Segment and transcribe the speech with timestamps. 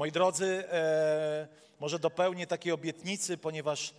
[0.00, 1.48] Moi drodzy, e,
[1.80, 3.94] może dopełnię takiej obietnicy, ponieważ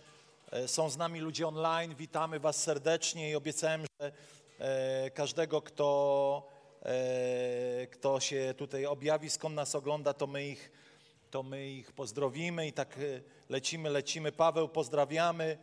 [0.50, 1.94] e, są z nami ludzie online.
[1.94, 4.12] Witamy Was serdecznie i obiecałem, że
[4.58, 6.48] e, każdego, kto,
[6.82, 10.70] e, kto się tutaj objawi, skąd nas ogląda, to my ich,
[11.30, 13.00] to my ich pozdrowimy i tak e,
[13.48, 14.32] lecimy, lecimy.
[14.32, 15.58] Paweł, pozdrawiamy.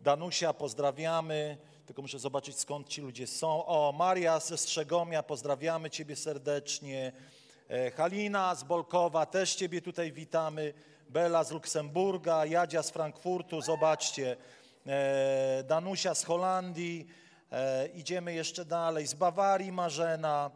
[0.00, 1.56] Danusia, pozdrawiamy.
[1.86, 3.66] Tylko muszę zobaczyć, skąd ci ludzie są.
[3.66, 7.12] O, Maria ze Strzegomia, pozdrawiamy Ciebie serdecznie.
[7.68, 10.74] E, Halina z Bolkowa, też Ciebie tutaj witamy.
[11.08, 14.36] Bela z Luksemburga, Jadzia z Frankfurtu, zobaczcie.
[14.86, 17.06] E, Danusia z Holandii,
[17.52, 19.06] e, idziemy jeszcze dalej.
[19.06, 20.50] Z Bawarii Marzena,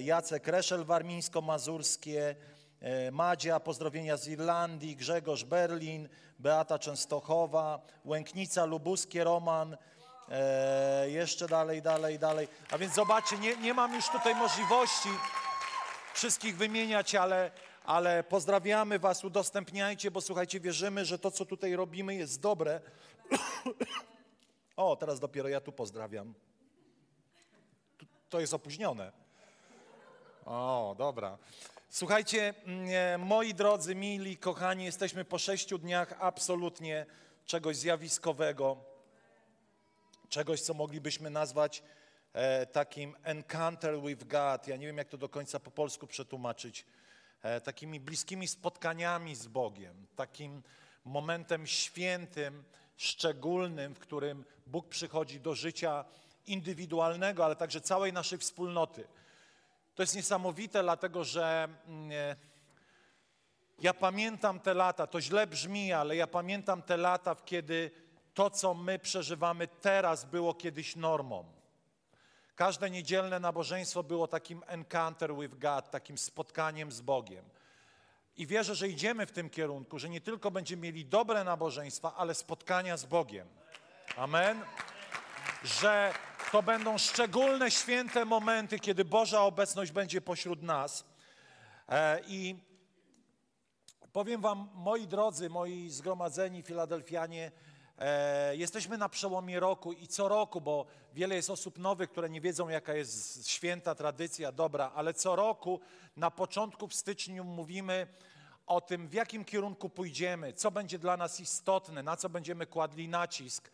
[0.00, 2.34] Jacek Reszel Warmińsko-Mazurskie,
[3.12, 6.08] Madzia, pozdrowienia z Irlandii, Grzegorz Berlin,
[6.38, 9.76] Beata Częstochowa, Łęknica Lubuskie, Roman,
[11.06, 12.48] jeszcze dalej, dalej, dalej.
[12.70, 15.08] A więc zobaczcie, nie, nie mam już tutaj możliwości
[16.14, 17.50] wszystkich wymieniać, ale,
[17.84, 22.80] ale pozdrawiamy Was, udostępniajcie, bo słuchajcie, wierzymy, że to, co tutaj robimy, jest dobre.
[24.76, 26.34] o, teraz dopiero ja tu pozdrawiam.
[28.30, 29.12] To jest opóźnione.
[30.44, 31.38] O, dobra.
[31.90, 37.06] Słuchajcie, mm, moi drodzy, mili, kochani, jesteśmy po sześciu dniach absolutnie
[37.46, 38.76] czegoś zjawiskowego,
[40.28, 41.82] czegoś, co moglibyśmy nazwać
[42.32, 44.66] e, takim encounter with God.
[44.66, 46.86] Ja nie wiem, jak to do końca po polsku przetłumaczyć.
[47.42, 50.62] E, takimi bliskimi spotkaniami z Bogiem, takim
[51.04, 52.64] momentem świętym,
[52.96, 56.04] szczególnym, w którym Bóg przychodzi do życia
[56.46, 59.04] indywidualnego, ale także całej naszej wspólnoty.
[59.94, 62.36] To jest niesamowite, dlatego że mm, e,
[63.78, 67.90] ja pamiętam te lata, to źle brzmi, ale ja pamiętam te lata, kiedy
[68.34, 71.61] to, co my przeżywamy teraz, było kiedyś normą.
[72.62, 77.44] Każde niedzielne nabożeństwo było takim encounter with God, takim spotkaniem z Bogiem.
[78.36, 82.34] I wierzę, że idziemy w tym kierunku, że nie tylko będziemy mieli dobre nabożeństwa, ale
[82.34, 83.48] spotkania z Bogiem.
[84.16, 84.64] Amen.
[85.64, 86.14] Że
[86.52, 91.04] to będą szczególne, święte momenty, kiedy Boża obecność będzie pośród nas.
[91.88, 92.56] E, I
[94.12, 97.52] powiem Wam, moi drodzy, moi zgromadzeni Filadelfianie,
[98.02, 102.40] E, jesteśmy na przełomie roku i co roku, bo wiele jest osób nowych, które nie
[102.40, 105.80] wiedzą, jaka jest święta tradycja, dobra, ale co roku
[106.16, 108.06] na początku w styczniu mówimy
[108.66, 113.08] o tym, w jakim kierunku pójdziemy, co będzie dla nas istotne, na co będziemy kładli
[113.08, 113.70] nacisk.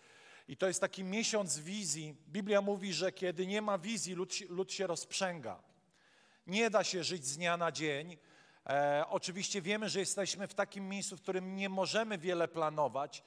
[0.49, 2.15] I to jest taki miesiąc wizji.
[2.29, 5.63] Biblia mówi, że kiedy nie ma wizji, lud, lud się rozprzęga.
[6.47, 8.17] Nie da się żyć z dnia na dzień.
[8.67, 13.23] E, oczywiście wiemy, że jesteśmy w takim miejscu, w którym nie możemy wiele planować,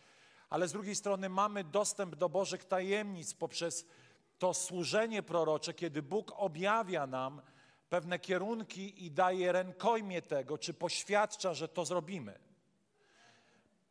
[0.52, 3.86] ale z drugiej strony mamy dostęp do Bożych tajemnic poprzez
[4.40, 7.42] to służenie prorocze, kiedy Bóg objawia nam
[7.90, 12.40] pewne kierunki i daje rękojmie tego, czy poświadcza, że to zrobimy.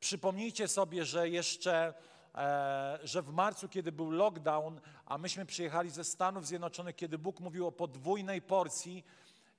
[0.01, 1.95] Przypomnijcie sobie, że jeszcze,
[2.35, 7.41] e, że w marcu, kiedy był lockdown, a myśmy przyjechali ze Stanów Zjednoczonych, kiedy Bóg
[7.41, 9.05] mówił o podwójnej porcji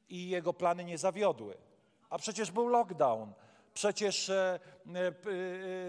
[0.09, 1.57] i jego plany nie zawiodły.
[2.09, 3.33] A przecież był lockdown
[3.73, 4.59] przecież e,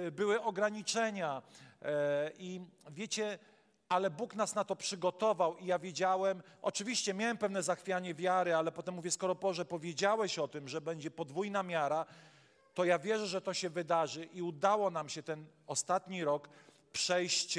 [0.06, 1.42] e, były ograniczenia.
[1.82, 2.60] E, I
[2.90, 3.38] wiecie,
[3.88, 8.72] ale Bóg nas na to przygotował i ja wiedziałem, oczywiście miałem pewne zachwianie wiary, ale
[8.72, 12.06] potem mówię, skoro Boże powiedziałeś o tym, że będzie podwójna miara,
[12.74, 16.48] to ja wierzę, że to się wydarzy i udało nam się ten ostatni rok
[16.92, 17.58] przejść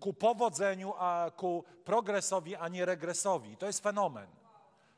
[0.00, 3.56] ku powodzeniu, a ku progresowi, a nie regresowi.
[3.56, 4.26] To jest fenomen.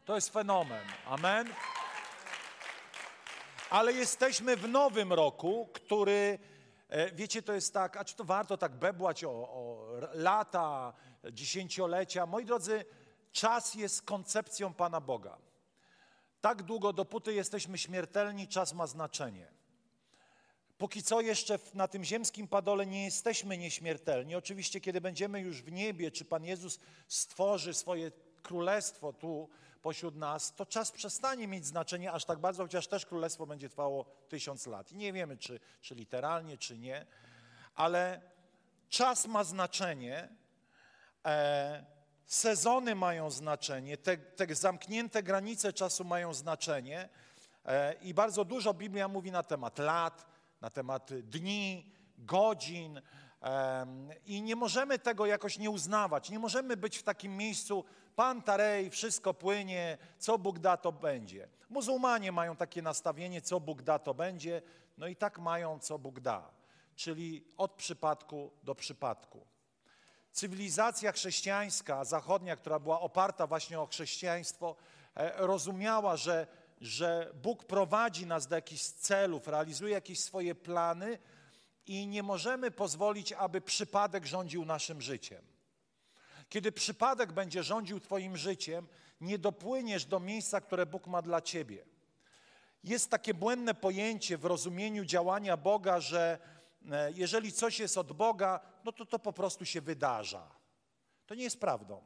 [0.05, 0.85] To jest fenomen.
[1.07, 1.49] Amen
[3.71, 6.39] ale jesteśmy w nowym roku, który,
[6.89, 10.93] e, wiecie, to jest tak, a czy to warto tak bebłać o, o lata,
[11.33, 12.27] dziesięciolecia?
[12.27, 12.85] Moi drodzy,
[13.33, 15.39] czas jest koncepcją Pana Boga.
[16.41, 19.47] Tak długo, dopóty jesteśmy śmiertelni, czas ma znaczenie.
[20.79, 24.35] Póki co jeszcze na tym ziemskim padole nie jesteśmy nieśmiertelni.
[24.35, 26.79] Oczywiście, kiedy będziemy już w niebie, czy Pan Jezus
[27.09, 28.13] stworzy swoje
[28.43, 29.49] królestwo tu,
[29.83, 34.05] pośród nas, to czas przestanie mieć znaczenie aż tak bardzo, chociaż też królestwo będzie trwało
[34.29, 34.93] tysiąc lat.
[34.93, 37.07] I nie wiemy, czy, czy literalnie, czy nie,
[37.75, 38.21] ale
[38.89, 40.29] czas ma znaczenie,
[41.25, 41.85] e,
[42.27, 47.09] sezony mają znaczenie, te, te zamknięte granice czasu mają znaczenie,
[47.67, 50.27] E, I bardzo dużo Biblia mówi na temat lat,
[50.61, 53.01] na temat dni, godzin.
[54.27, 56.31] I nie możemy tego jakoś nie uznawać.
[56.31, 57.85] Nie możemy być w takim miejscu,
[58.17, 61.49] pan tarej, wszystko płynie, co Bóg da, to będzie.
[61.69, 64.63] Muzułmanie mają takie nastawienie, co Bóg da, to będzie.
[64.99, 66.51] No i tak mają, co Bóg da.
[66.97, 69.47] Czyli od przypadku do przypadku.
[70.33, 74.77] Cywilizacja chrześcijańska, zachodnia, która była oparta właśnie o chrześcijaństwo,
[75.15, 76.47] e, rozumiała, że,
[76.81, 81.19] że Bóg prowadzi nas do jakichś celów, realizuje jakieś swoje plany
[81.87, 85.45] i nie możemy pozwolić, aby przypadek rządził naszym życiem.
[86.51, 88.87] Kiedy przypadek będzie rządził Twoim życiem,
[89.21, 91.85] nie dopłyniesz do miejsca, które Bóg ma dla Ciebie.
[92.85, 96.39] Jest takie błędne pojęcie w rozumieniu działania Boga, że
[96.91, 100.51] e, jeżeli coś jest od Boga, no to to po prostu się wydarza.
[101.27, 102.03] To nie jest prawdą.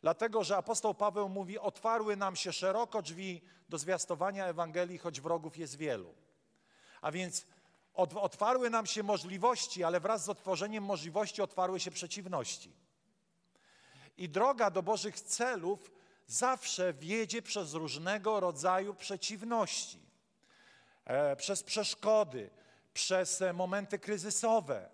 [0.00, 5.56] Dlatego, że apostoł Paweł mówi: Otwarły nam się szeroko drzwi do zwiastowania Ewangelii, choć wrogów
[5.56, 6.14] jest wielu.
[7.00, 7.46] A więc
[7.94, 12.87] otwarły nam się możliwości, ale wraz z otworzeniem możliwości otwarły się przeciwności.
[14.18, 15.92] I droga do Bożych celów
[16.26, 19.98] zawsze wiedzie przez różnego rodzaju przeciwności,
[21.04, 22.50] e, przez przeszkody,
[22.94, 24.90] przez e, momenty kryzysowe.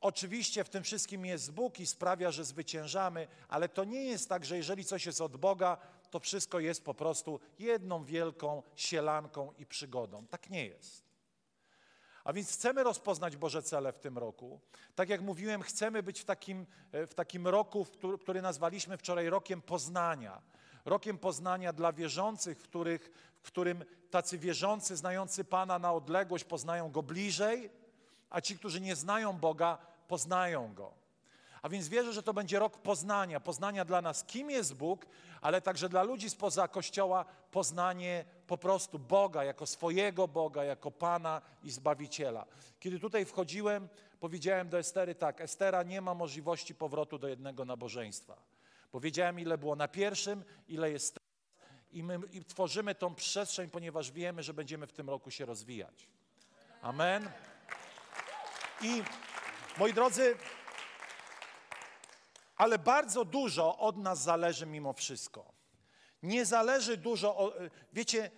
[0.00, 4.44] Oczywiście w tym wszystkim jest Bóg i sprawia, że zwyciężamy, ale to nie jest tak,
[4.44, 5.76] że jeżeli coś jest od Boga,
[6.10, 10.26] to wszystko jest po prostu jedną wielką sielanką i przygodą.
[10.26, 11.01] Tak nie jest.
[12.24, 14.60] A więc chcemy rozpoznać Boże cele w tym roku.
[14.94, 17.86] Tak jak mówiłem, chcemy być w takim, e, w takim roku,
[18.20, 20.42] który nazwaliśmy wczoraj rokiem poznania.
[20.84, 23.10] Rokiem poznania dla wierzących, w, których,
[23.42, 27.70] w którym tacy wierzący, znający Pana na odległość, poznają Go bliżej,
[28.30, 29.78] a ci, którzy nie znają Boga,
[30.08, 31.01] poznają Go.
[31.62, 35.06] A więc wierzę, że to będzie rok poznania, poznania dla nas, kim jest Bóg,
[35.40, 41.42] ale także dla ludzi spoza Kościoła poznanie po prostu Boga jako swojego Boga, jako Pana
[41.62, 42.46] i Zbawiciela.
[42.80, 43.88] Kiedy tutaj wchodziłem,
[44.20, 48.36] powiedziałem do Estery tak, Estera nie ma możliwości powrotu do jednego nabożeństwa.
[48.92, 51.22] Powiedziałem, ile było na pierwszym, ile jest teraz
[51.92, 56.08] i my i tworzymy tą przestrzeń, ponieważ wiemy, że będziemy w tym roku się rozwijać.
[56.82, 57.30] Amen.
[58.82, 59.02] I
[59.78, 60.36] moi drodzy,
[62.62, 65.52] ale bardzo dużo od nas zależy mimo wszystko.
[66.22, 67.52] Nie zależy dużo, o,
[67.92, 68.30] wiecie,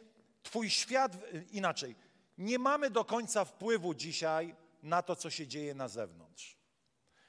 [0.42, 1.16] Twój świat
[1.50, 1.96] inaczej.
[2.38, 6.56] Nie mamy do końca wpływu dzisiaj na to, co się dzieje na zewnątrz.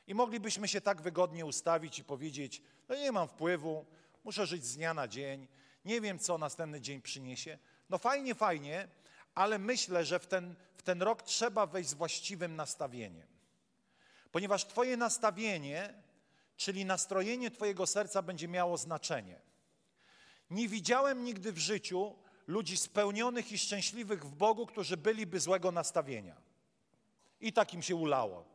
[0.07, 3.86] I moglibyśmy się tak wygodnie ustawić i powiedzieć: No nie mam wpływu,
[4.24, 5.48] muszę żyć z dnia na dzień,
[5.86, 7.57] nie wiem, co następny dzień przyniesie.
[7.89, 8.88] No fajnie, fajnie,
[9.33, 13.27] ale myślę, że w ten, w ten rok trzeba wejść z właściwym nastawieniem.
[14.31, 16.04] Ponieważ Twoje nastawienie,
[16.57, 19.41] czyli nastrojenie Twojego serca będzie miało znaczenie.
[20.49, 22.15] Nie widziałem nigdy w życiu
[22.47, 26.35] ludzi spełnionych i szczęśliwych w Bogu, którzy byliby złego nastawienia.
[27.41, 28.45] I tak im się ulało.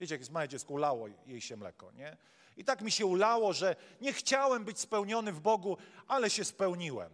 [0.00, 2.16] Wiecie, jak jest małe dziecko, ulało jej się mleko, nie?
[2.56, 5.76] I tak mi się ulało, że nie chciałem być spełniony w Bogu,
[6.08, 7.10] ale się spełniłem.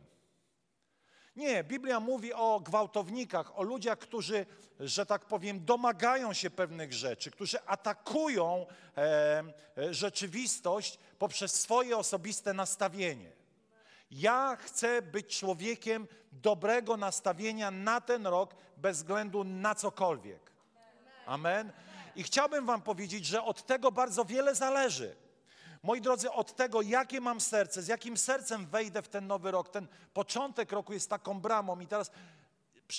[1.37, 4.47] Nie, Biblia mówi o gwałtownikach, o ludziach, którzy,
[4.81, 8.67] że tak powiem, domagają się pewnych rzeczy, którzy atakują
[8.97, 9.43] e,
[9.79, 13.33] e, rzeczywistość poprzez swoje osobiste nastawienie.
[14.11, 20.51] Ja chcę być człowiekiem dobrego nastawienia na ten rok, bez względu na cokolwiek.
[21.27, 21.73] Amen.
[22.17, 25.17] I chciałbym Wam powiedzieć, że od tego bardzo wiele zależy.
[25.85, 29.69] Moi drodzy, od tego, jakie mam serce, z jakim sercem wejdę w ten nowy rok,
[29.69, 32.11] ten początek roku jest taką bramą i teraz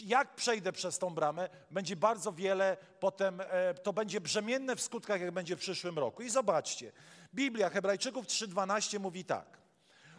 [0.04, 5.22] jak przejdę przez tą bramę, będzie bardzo wiele potem, e, to będzie brzemienne w skutkach,
[5.22, 6.24] jak będzie w przyszłym roku.
[6.24, 6.92] I zobaczcie,
[7.34, 9.58] Biblia Hebrajczyków 3,12 mówi tak.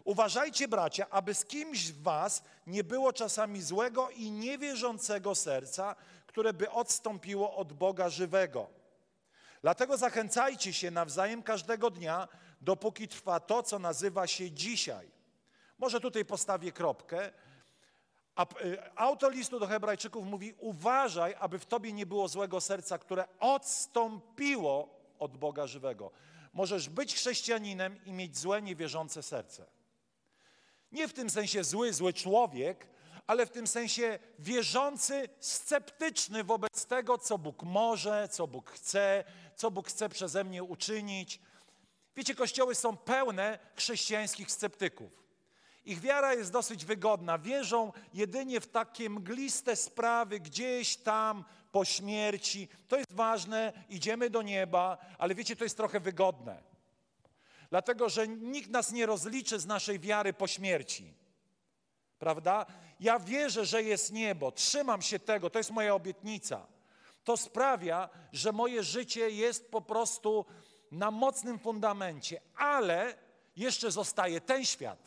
[0.05, 5.97] Uważajcie, bracia, aby z kimś w was nie było czasami złego i niewierzącego serca,
[6.27, 8.67] które by odstąpiło od Boga żywego.
[9.63, 12.29] Dlatego zachęcajcie się nawzajem każdego dnia,
[12.61, 15.11] dopóki trwa to, co nazywa się dzisiaj.
[15.79, 17.33] Może tutaj postawię kropkę.
[18.65, 23.25] Y, autor listu do Hebrajczyków mówi: Uważaj, aby w tobie nie było złego serca, które
[23.41, 26.11] odstąpiło od Boga żywego.
[26.53, 29.67] Możesz być chrześcijaninem i mieć złe, niewierzące serce.
[30.93, 32.87] Nie w tym sensie zły, zły człowiek,
[33.27, 39.25] ale w tym sensie wierzący, sceptyczny wobec tego, co Bóg może, co Bóg chce,
[39.57, 41.41] co Bóg chce przeze mnie uczynić.
[42.17, 45.27] Wiecie, kościoły są pełne chrześcijańskich sceptyków.
[45.85, 47.39] Ich wiara jest dosyć wygodna.
[47.39, 52.69] Wierzą jedynie w takie mgliste sprawy gdzieś tam po śmierci.
[52.89, 56.63] To jest ważne, idziemy do nieba, ale wiecie, to jest trochę wygodne.
[57.71, 61.15] Dlatego, że nikt nas nie rozliczy z naszej wiary po śmierci.
[62.19, 62.67] Prawda?
[63.01, 66.67] Ja wierzę, że jest niebo, trzymam się tego, to jest moja obietnica.
[67.25, 70.45] To sprawia, że moje życie jest po prostu
[70.97, 73.15] na mocnym fundamencie, ale
[73.57, 74.99] jeszcze zostaje ten świat.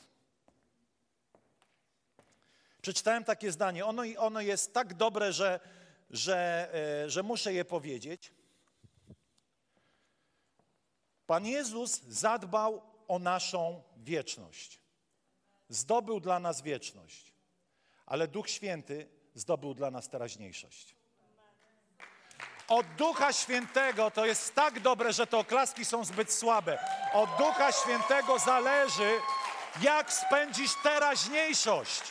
[2.81, 3.85] Przeczytałem takie zdanie.
[3.85, 5.59] Ono, ono jest tak dobre, że,
[6.09, 6.69] że,
[7.05, 8.33] e, że muszę je powiedzieć.
[11.27, 14.79] Pan Jezus zadbał o naszą wieczność.
[15.69, 17.33] Zdobył dla nas wieczność,
[18.05, 20.98] ale Duch Święty zdobył dla nas teraźniejszość.
[22.69, 26.79] Od Ducha Świętego to jest tak dobre, że te oklaski są zbyt słabe.
[27.13, 29.19] Od Ducha Świętego zależy,
[29.81, 32.01] jak spędzisz teraźniejszość.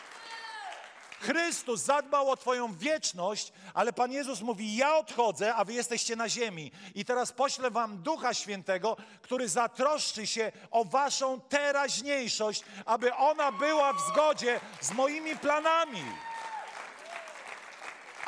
[1.20, 6.28] Chrystus zadbał o Twoją wieczność, ale Pan Jezus mówi: Ja odchodzę, a Wy jesteście na
[6.28, 6.72] ziemi.
[6.94, 13.92] I teraz poślę Wam Ducha Świętego, który zatroszczy się o Waszą teraźniejszość, aby ona była
[13.92, 16.04] w zgodzie z moimi planami.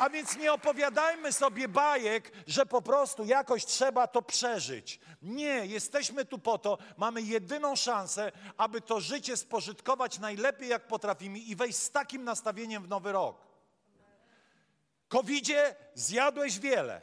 [0.01, 4.99] A więc nie opowiadajmy sobie bajek, że po prostu jakoś trzeba to przeżyć.
[5.21, 11.39] Nie, jesteśmy tu po to, mamy jedyną szansę, aby to życie spożytkować najlepiej jak potrafimy
[11.39, 13.37] i wejść z takim nastawieniem w nowy rok.
[15.07, 17.01] Covidzie zjadłeś wiele.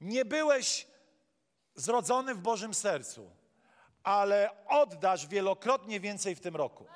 [0.00, 0.86] Nie byłeś
[1.74, 3.30] zrodzony w Bożym sercu,
[4.02, 6.86] ale oddasz wielokrotnie więcej w tym roku.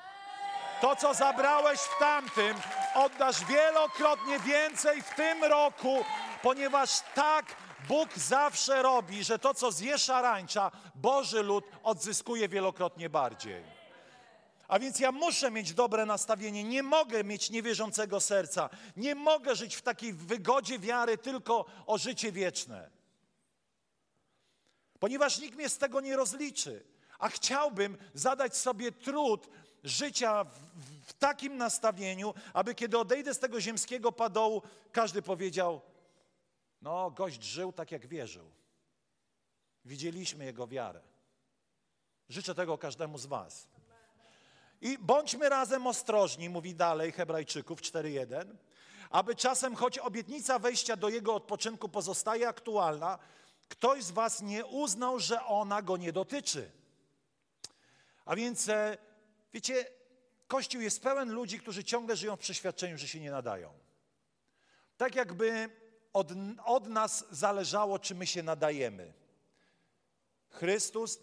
[0.80, 2.56] To, co zabrałeś w tamtym,
[2.94, 6.04] oddasz wielokrotnie więcej w tym roku,
[6.42, 7.56] ponieważ tak
[7.88, 13.64] Bóg zawsze robi, że to, co zje szarańcza, Boży lud odzyskuje wielokrotnie bardziej.
[14.68, 19.76] A więc ja muszę mieć dobre nastawienie, nie mogę mieć niewierzącego serca, nie mogę żyć
[19.76, 22.90] w takiej wygodzie wiary tylko o życie wieczne.
[24.98, 26.84] Ponieważ nikt mnie z tego nie rozliczy,
[27.18, 29.48] a chciałbym zadać sobie trud
[29.84, 30.50] życia w,
[31.04, 35.80] w takim nastawieniu, aby kiedy odejdę z tego ziemskiego padołu, każdy powiedział:
[36.82, 38.50] No, gość żył tak, jak wierzył.
[39.84, 41.00] Widzieliśmy jego wiarę.
[42.28, 43.68] Życzę tego każdemu z Was.
[44.80, 48.56] I bądźmy razem ostrożni, mówi dalej Hebrajczyków 4:1,
[49.10, 53.18] aby czasem, choć obietnica wejścia do jego odpoczynku pozostaje aktualna,
[53.68, 56.70] ktoś z Was nie uznał, że ona go nie dotyczy.
[58.24, 58.98] A więc e,
[59.54, 59.86] Wiecie,
[60.54, 63.72] Kościół jest pełen ludzi, którzy ciągle żyją w przeświadczeniu, że się nie nadają.
[64.96, 65.70] Tak jakby
[66.12, 66.32] od,
[66.64, 69.12] od nas zależało, czy my się nadajemy.
[70.50, 71.18] Chrystus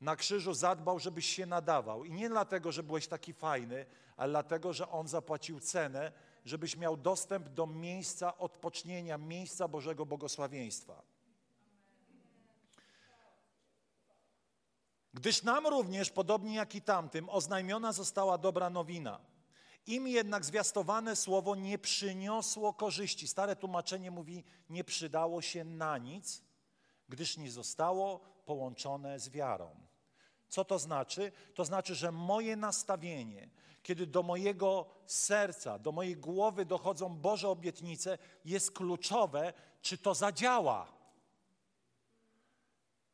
[0.00, 2.04] na krzyżu zadbał, żebyś się nadawał.
[2.04, 3.86] I nie dlatego, że byłeś taki fajny,
[4.16, 6.12] ale dlatego, że On zapłacił cenę,
[6.44, 11.02] żebyś miał dostęp do miejsca odpocznienia, miejsca Bożego błogosławieństwa.
[15.14, 19.20] Gdyż nam również, podobnie jak i tamtym, oznajmiona została dobra nowina.
[19.86, 23.28] Im jednak zwiastowane słowo nie przyniosło korzyści.
[23.28, 26.42] Stare tłumaczenie mówi, nie przydało się na nic,
[27.08, 29.70] gdyż nie zostało połączone z wiarą.
[30.48, 31.32] Co to znaczy?
[31.54, 33.50] To znaczy, że moje nastawienie,
[33.82, 39.52] kiedy do mojego serca, do mojej głowy dochodzą Boże obietnice, jest kluczowe,
[39.82, 40.99] czy to zadziała.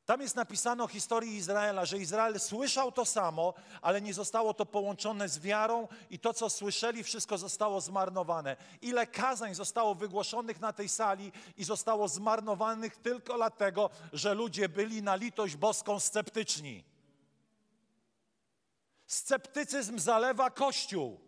[0.07, 4.67] Tam jest napisane o historii Izraela, że Izrael słyszał to samo, ale nie zostało to
[4.67, 8.57] połączone z wiarą i to, co słyszeli, wszystko zostało zmarnowane.
[8.83, 15.03] Ile kazań zostało wygłoszonych na tej sali i zostało zmarnowanych tylko dlatego, że ludzie byli
[15.03, 16.85] na litość boską sceptyczni.
[19.07, 21.26] Sceptycyzm zalewa Kościół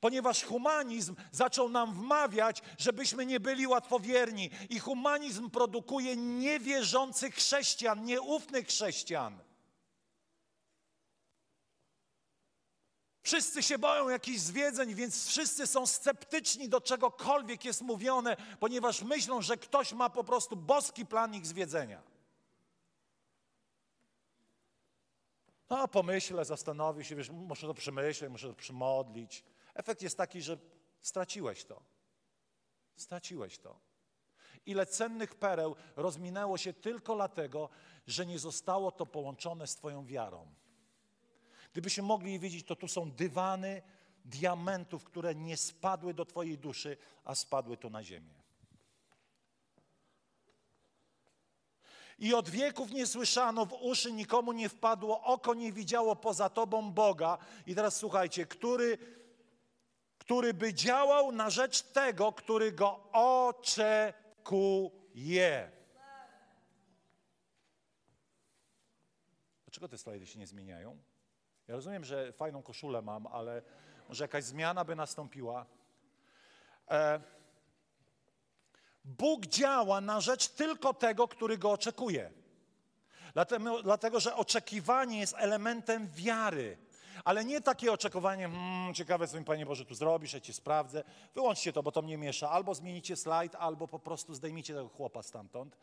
[0.00, 4.50] ponieważ humanizm zaczął nam wmawiać, żebyśmy nie byli łatwowierni.
[4.70, 9.38] I humanizm produkuje niewierzących chrześcijan, nieufnych chrześcijan.
[13.22, 19.42] Wszyscy się boją jakichś zwiedzeń, więc wszyscy są sceptyczni do czegokolwiek jest mówione, ponieważ myślą,
[19.42, 22.02] że ktoś ma po prostu boski plan ich zwiedzenia.
[25.70, 29.44] No, pomyślę, zastanowię się, wiesz, muszę to przemyśleć, muszę to przymodlić.
[29.78, 30.58] Efekt jest taki, że
[31.00, 31.82] straciłeś to.
[32.96, 33.80] Straciłeś to.
[34.66, 37.68] Ile cennych pereł rozminęło się tylko dlatego,
[38.06, 40.46] że nie zostało to połączone z Twoją wiarą.
[41.72, 43.82] Gdybyśmy mogli je widzieć, to tu są dywany
[44.24, 48.34] diamentów, które nie spadły do Twojej duszy, a spadły to na ziemię.
[52.18, 56.92] I od wieków nie słyszano, w uszy nikomu nie wpadło, oko nie widziało poza Tobą
[56.92, 57.38] Boga.
[57.66, 59.17] I teraz słuchajcie, który
[60.28, 64.10] który by działał na rzecz tego, który go oczekuje.
[69.64, 70.98] Dlaczego te slajdy się nie zmieniają?
[71.68, 73.62] Ja rozumiem, że fajną koszulę mam, ale
[74.08, 75.66] Może jakaś zmiana by nastąpiła.
[76.90, 77.20] E,
[79.04, 82.32] Bóg działa na rzecz tylko tego, który go oczekuje.
[83.32, 86.78] Dlatego, dlatego, że oczekiwanie jest elementem wiary.
[87.24, 91.04] Ale nie takie oczekiwanie, hmm, ciekawe co mi Panie Boże tu zrobisz, ja Cię sprawdzę.
[91.34, 92.50] Wyłączcie to, bo to mnie miesza.
[92.50, 95.76] Albo zmienicie slajd, albo po prostu zdejmijcie tego chłopa stamtąd.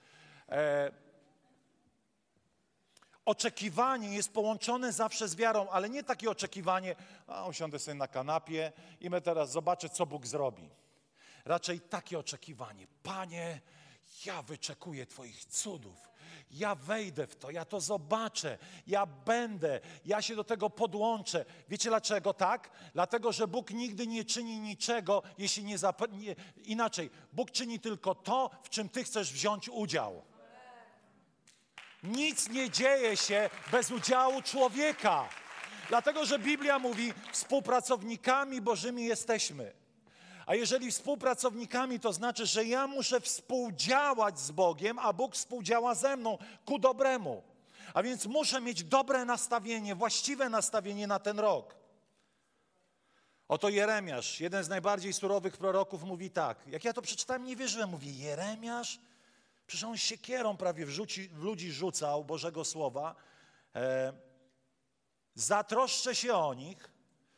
[0.50, 0.92] E,
[3.25, 6.96] oczekiwanie jest połączone zawsze z wiarą, ale nie takie oczekiwanie,
[7.27, 10.70] a usiądę sobie na kanapie i my teraz zobaczę, co Bóg zrobi.
[11.46, 12.88] Raczej takie oczekiwanie.
[13.04, 13.62] Panie,
[14.25, 16.10] ja wyczekuję Twoich cudów.
[16.52, 21.46] Ja wejdę w to, ja to zobaczę, ja będę, ja się do tego podłączę.
[21.70, 22.70] Wiecie dlaczego tak?
[22.94, 25.75] Dlatego, że Bóg nigdy nie czyni niczego, jeśli nie,
[26.12, 27.10] nie inaczej.
[27.34, 30.22] Bóg czyni tylko to, w czym Ty chcesz wziąć udział.
[32.04, 35.30] Nic nie dzieje się bez udziału człowieka.
[35.90, 39.85] Dlatego, że Biblia mówi, współpracownikami Bożymi jesteśmy.
[40.46, 46.18] A jeżeli współpracownikami, to znaczy, że ja muszę współdziałać z Bogiem, a Bóg współdziała ze
[46.18, 47.44] mną ku dobremu.
[47.94, 51.75] A więc muszę mieć dobre nastawienie, właściwe nastawienie na ten rok.
[53.48, 56.68] Oto Jeremiasz, jeden z najbardziej surowych proroków, mówi tak.
[56.68, 57.90] Jak ja to przeczytałem, nie wierzyłem.
[57.90, 59.00] Mówi, Jeremiasz?
[59.68, 63.16] Przecież on siekierą prawie wrzuci, w ludzi rzucał Bożego Słowa.
[63.75, 64.14] E,
[65.36, 66.90] zatroszczę się o nich,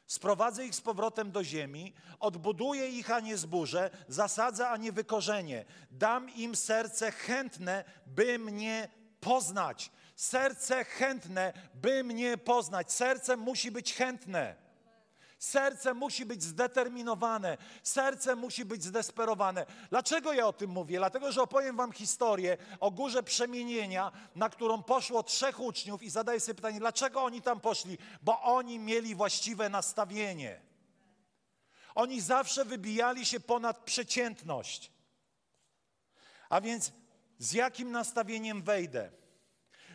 [0.07, 5.65] sprowadzę ich z powrotem do ziemi, odbuduję ich, a nie zburzę, zasadzę, a nie wykorzenię.
[5.91, 9.91] Dam im serce chętne, by mnie poznać.
[10.15, 12.91] Serce chętne, by mnie poznać.
[12.91, 14.66] Serce musi być chętne.
[15.39, 19.65] Serce musi być zdeterminowane, serce musi być zdesperowane.
[19.89, 20.97] Dlaczego ja o tym mówię?
[20.97, 26.39] Dlatego, że opowiem Wam historię o górze przemienienia, na którą poszło trzech uczniów i zadaję
[26.39, 27.97] sobie pytanie, dlaczego oni tam poszli?
[28.21, 30.61] Bo oni mieli właściwe nastawienie.
[31.95, 34.91] Oni zawsze wybijali się ponad przeciętność.
[36.49, 36.91] A więc
[37.39, 39.11] z jakim nastawieniem wejdę?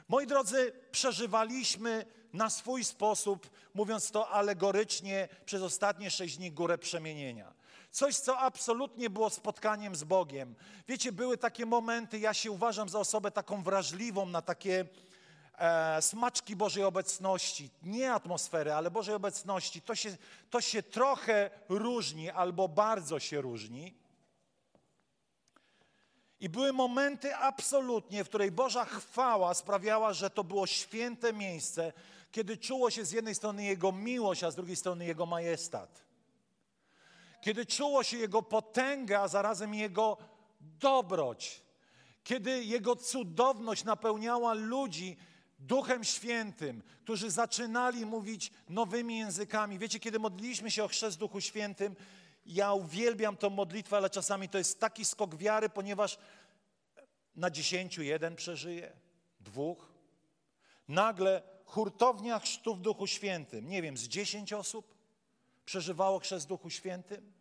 [0.08, 7.52] Moi drodzy, przeżywaliśmy na swój sposób, mówiąc to alegorycznie, przez ostatnie sześć dni górę przemienienia.
[7.90, 10.54] Coś, co absolutnie było spotkaniem z Bogiem.
[10.88, 14.84] Wiecie, były takie momenty, ja się uważam za osobę taką wrażliwą na takie
[15.58, 17.70] e, smaczki Bożej obecności.
[17.82, 19.82] Nie atmosfery, ale Bożej obecności.
[19.82, 20.16] To się,
[20.50, 23.94] to się trochę różni albo bardzo się różni.
[26.40, 31.92] I były momenty absolutnie, w której Boża chwała sprawiała, że to było święte miejsce,
[32.32, 36.04] kiedy czuło się z jednej strony Jego miłość, a z drugiej strony Jego majestat.
[37.40, 40.18] Kiedy czuło się Jego potęga, a zarazem Jego
[40.60, 41.62] dobroć.
[42.24, 45.16] Kiedy Jego cudowność napełniała ludzi
[45.58, 49.78] Duchem Świętym, którzy zaczynali mówić nowymi językami.
[49.78, 51.96] Wiecie, kiedy modliliśmy się o chrzest Duchu Świętym,
[52.46, 56.18] ja uwielbiam tą modlitwę, ale czasami to jest taki skok wiary, ponieważ
[57.36, 58.92] na dziesięciu jeden przeżyje,
[59.40, 59.92] dwóch.
[60.88, 64.94] Nagle hurtownia chrztu w Duchu Świętym, nie wiem, z dziesięć osób
[65.64, 67.32] przeżywało chrzest w Duchu Świętym.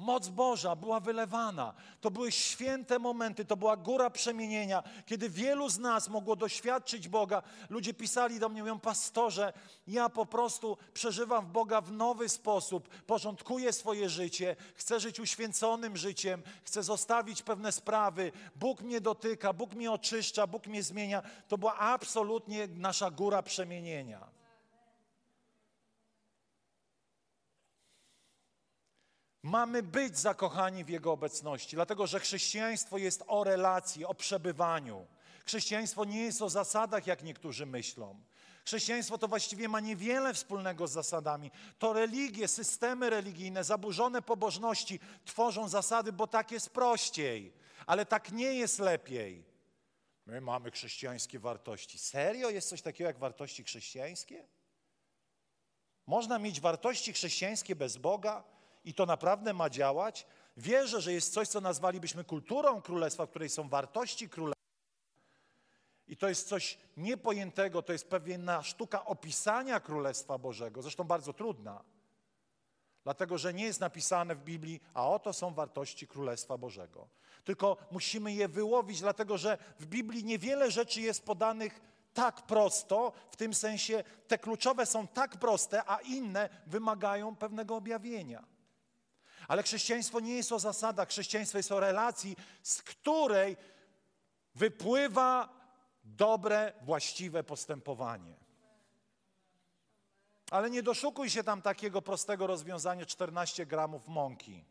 [0.00, 1.74] Moc Boża była wylewana.
[2.00, 7.42] To były święte momenty, to była góra przemienienia, kiedy wielu z nas mogło doświadczyć Boga.
[7.70, 9.52] Ludzie pisali do mnie, mówią, pastorze,
[9.86, 16.42] ja po prostu przeżywam Boga w nowy sposób, porządkuję swoje życie, chcę żyć uświęconym życiem,
[16.64, 18.32] chcę zostawić pewne sprawy.
[18.56, 21.22] Bóg mnie dotyka, Bóg mnie oczyszcza, Bóg mnie zmienia.
[21.48, 24.39] To była absolutnie nasza góra przemienienia.
[29.42, 35.06] Mamy być zakochani w Jego obecności, dlatego że chrześcijaństwo jest o relacji, o przebywaniu.
[35.44, 38.20] Chrześcijaństwo nie jest o zasadach, jak niektórzy myślą.
[38.64, 41.50] Chrześcijaństwo to właściwie ma niewiele wspólnego z zasadami.
[41.78, 47.52] To religie, systemy religijne, zaburzone pobożności tworzą zasady, bo tak jest prościej,
[47.86, 49.44] ale tak nie jest lepiej.
[50.26, 51.98] My mamy chrześcijańskie wartości.
[51.98, 54.44] Serio jest coś takiego jak wartości chrześcijańskie?
[56.06, 58.44] Można mieć wartości chrześcijańskie bez Boga?
[58.84, 60.26] I to naprawdę ma działać.
[60.56, 64.60] Wierzę, że jest coś, co nazwalibyśmy kulturą królestwa, w której są wartości królestwa.
[66.08, 71.84] I to jest coś niepojętego, to jest pewna sztuka opisania Królestwa Bożego, zresztą bardzo trudna.
[73.04, 77.08] Dlatego, że nie jest napisane w Biblii, a oto są wartości Królestwa Bożego.
[77.44, 81.80] Tylko musimy je wyłowić, dlatego że w Biblii niewiele rzeczy jest podanych
[82.14, 88.44] tak prosto, w tym sensie te kluczowe są tak proste, a inne wymagają pewnego objawienia.
[89.50, 93.56] Ale chrześcijaństwo nie jest o zasadach, chrześcijaństwo jest o relacji, z której
[94.54, 95.48] wypływa
[96.04, 98.34] dobre, właściwe postępowanie.
[100.50, 104.64] Ale nie doszukuj się tam takiego prostego rozwiązania 14 gramów mąki.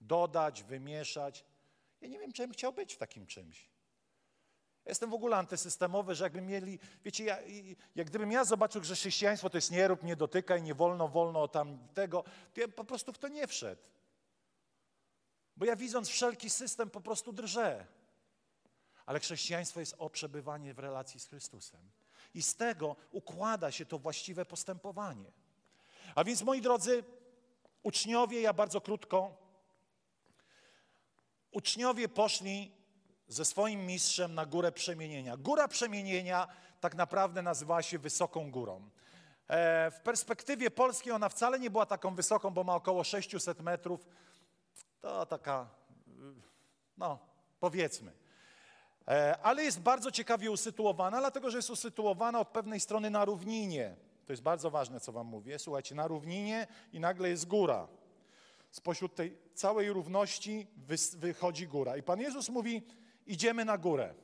[0.00, 1.44] Dodać, wymieszać.
[2.00, 3.68] Ja nie wiem, czym chciał być w takim czymś.
[4.84, 7.38] Jestem w ogóle antysystemowy, że jakby mieli, wiecie, ja,
[7.94, 11.48] jak gdybym ja zobaczył, że chrześcijaństwo to jest nie rób, nie dotykaj, nie wolno, wolno
[11.48, 13.82] tam tego, to ja po prostu w to nie wszedł.
[15.56, 17.86] Bo ja widząc wszelki system po prostu drżę.
[19.06, 21.80] Ale chrześcijaństwo jest o przebywanie w relacji z Chrystusem.
[22.34, 25.32] I z tego układa się to właściwe postępowanie.
[26.14, 27.04] A więc, moi drodzy,
[27.82, 29.36] uczniowie, ja bardzo krótko,
[31.50, 32.72] uczniowie poszli
[33.28, 35.36] ze swoim mistrzem na górę przemienienia.
[35.36, 36.48] Góra przemienienia
[36.80, 38.90] tak naprawdę nazywała się Wysoką Górą.
[39.48, 44.06] E, w perspektywie polskiej ona wcale nie była taką wysoką, bo ma około 600 metrów.
[45.06, 45.68] To taka,
[46.98, 47.18] no
[47.60, 48.12] powiedzmy.
[49.08, 53.96] E, ale jest bardzo ciekawie usytuowana, dlatego że jest usytuowana od pewnej strony na równinie.
[54.24, 55.58] To jest bardzo ważne, co wam mówię.
[55.58, 57.88] Słuchajcie, na równinie i nagle jest góra.
[58.70, 60.66] Spośród tej całej równości
[61.16, 61.96] wychodzi góra.
[61.96, 62.82] I Pan Jezus mówi,
[63.26, 64.14] idziemy na górę.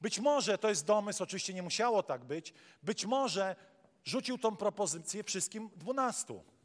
[0.00, 3.56] Być może, to jest domysł, oczywiście nie musiało tak być, być może
[4.04, 6.55] rzucił tą propozycję wszystkim dwunastu.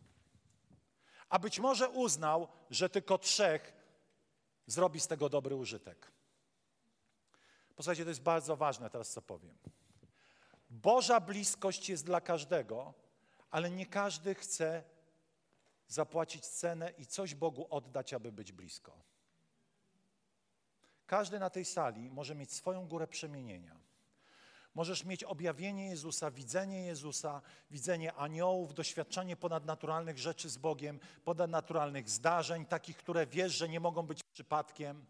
[1.31, 3.73] A być może uznał, że tylko trzech
[4.67, 6.11] zrobi z tego dobry użytek.
[7.75, 9.57] Posłuchajcie, to jest bardzo ważne teraz, co powiem.
[10.69, 12.93] Boża bliskość jest dla każdego,
[13.51, 14.83] ale nie każdy chce
[15.87, 18.91] zapłacić cenę i coś Bogu oddać, aby być blisko.
[21.05, 23.80] Każdy na tej sali może mieć swoją górę przemienienia.
[24.75, 32.65] Możesz mieć objawienie Jezusa, widzenie Jezusa, widzenie aniołów, doświadczenie ponadnaturalnych rzeczy z Bogiem, ponadnaturalnych zdarzeń,
[32.65, 35.05] takich, które wiesz, że nie mogą być przypadkiem.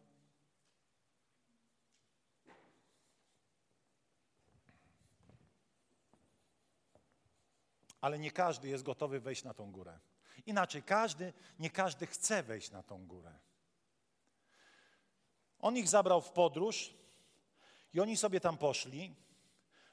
[8.02, 10.00] Ale nie każdy jest gotowy wejść na tą górę.
[10.46, 13.40] Inaczej, każdy, nie każdy chce wejść na tą górę.
[15.60, 16.94] On ich zabrał w podróż
[17.94, 19.16] i oni sobie tam poszli.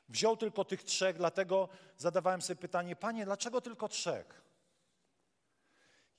[0.08, 4.42] Wziął tylko tych trzech, dlatego zadawałem sobie pytanie, panie, dlaczego tylko trzech?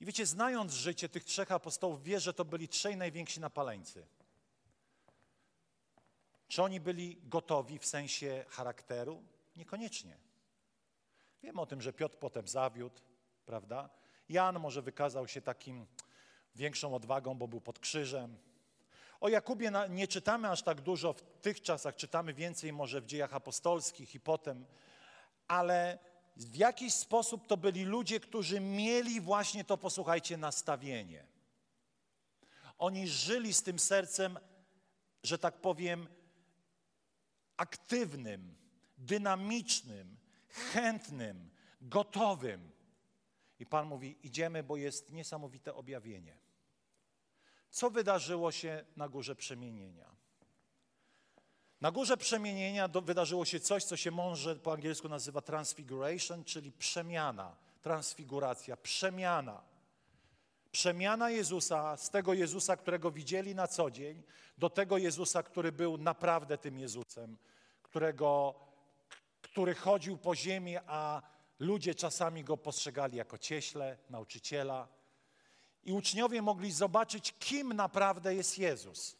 [0.00, 4.06] I wiecie, znając życie tych trzech apostołów, wie, że to byli trzej najwięksi napaleńcy.
[6.48, 9.22] Czy oni byli gotowi w sensie charakteru?
[9.56, 10.16] Niekoniecznie.
[11.42, 13.00] Wiem o tym, że Piotr potem zawiódł,
[13.46, 13.90] prawda?
[14.28, 15.86] Jan może wykazał się takim
[16.54, 18.36] większą odwagą, bo był pod krzyżem.
[19.20, 23.34] O Jakubie nie czytamy aż tak dużo w tych czasach, czytamy więcej może w dziejach
[23.34, 24.66] apostolskich i potem,
[25.48, 25.98] ale
[26.36, 31.26] w jakiś sposób to byli ludzie, którzy mieli właśnie to, posłuchajcie, nastawienie.
[32.78, 34.38] Oni żyli z tym sercem,
[35.22, 36.08] że tak powiem,
[37.56, 38.56] aktywnym,
[38.98, 40.16] dynamicznym,
[40.48, 42.70] chętnym, gotowym.
[43.58, 46.38] I Pan mówi: Idziemy, bo jest niesamowite objawienie.
[47.70, 50.10] Co wydarzyło się na górze przemienienia?
[51.80, 56.72] Na górze przemienienia do, wydarzyło się coś, co się może po angielsku nazywa transfiguration, czyli
[56.72, 59.62] przemiana, transfiguracja, przemiana.
[60.72, 64.22] Przemiana Jezusa z tego Jezusa, którego widzieli na co dzień,
[64.58, 67.36] do tego Jezusa, który był naprawdę tym Jezusem,
[67.82, 68.54] którego,
[69.42, 71.22] który chodził po ziemi, a
[71.58, 74.88] ludzie czasami go postrzegali jako cieśle, nauczyciela,
[75.84, 79.16] i uczniowie mogli zobaczyć, kim naprawdę jest Jezus.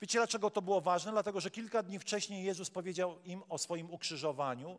[0.00, 1.12] Wiecie, dlaczego to było ważne?
[1.12, 4.78] Dlatego, że kilka dni wcześniej Jezus powiedział im o swoim ukrzyżowaniu.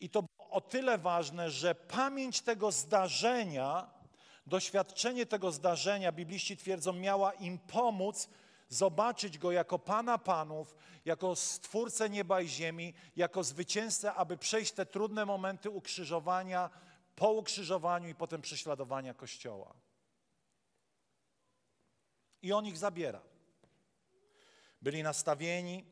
[0.00, 3.90] I to było o tyle ważne, że pamięć tego zdarzenia,
[4.46, 8.28] doświadczenie tego zdarzenia, bibliści twierdzą, miała im pomóc
[8.68, 14.86] zobaczyć Go jako Pana Panów, jako Stwórcę nieba i ziemi, jako zwycięzcę, aby przejść te
[14.86, 16.70] trudne momenty ukrzyżowania,
[17.16, 19.85] po ukrzyżowaniu i potem prześladowania Kościoła
[22.46, 23.22] i on ich zabiera.
[24.82, 25.84] Byli nastawieni,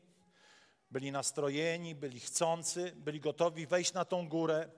[0.91, 4.69] byli nastrojeni, byli chcący, byli gotowi wejść na tą górę.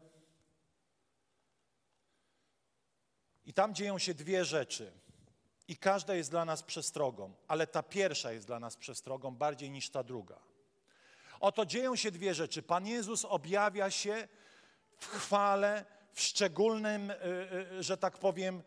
[3.45, 4.91] I tam dzieją się dwie rzeczy.
[5.67, 9.89] I każda jest dla nas przestrogą, ale ta pierwsza jest dla nas przestrogą bardziej niż
[9.89, 10.39] ta druga.
[11.39, 12.63] Oto dzieją się dwie rzeczy.
[12.63, 14.27] Pan Jezus objawia się
[14.97, 17.15] w chwale, w szczególnym, y,
[17.71, 18.63] y, że tak powiem,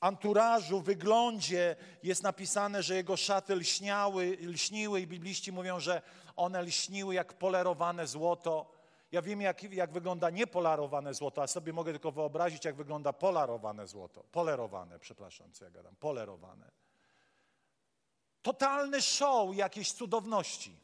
[0.00, 6.02] anturażu, wyglądzie jest napisane, że jego szaty lśniały, lśniły i bibliści mówią, że
[6.36, 8.70] one lśniły jak polerowane złoto.
[9.12, 13.88] Ja wiem, jak, jak wygląda niepolarowane złoto, a sobie mogę tylko wyobrazić, jak wygląda polarowane
[13.88, 14.24] złoto.
[14.32, 16.70] Polerowane, przepraszam, co ja gadam, polerowane.
[18.42, 20.76] Totalny show jakiejś cudowności.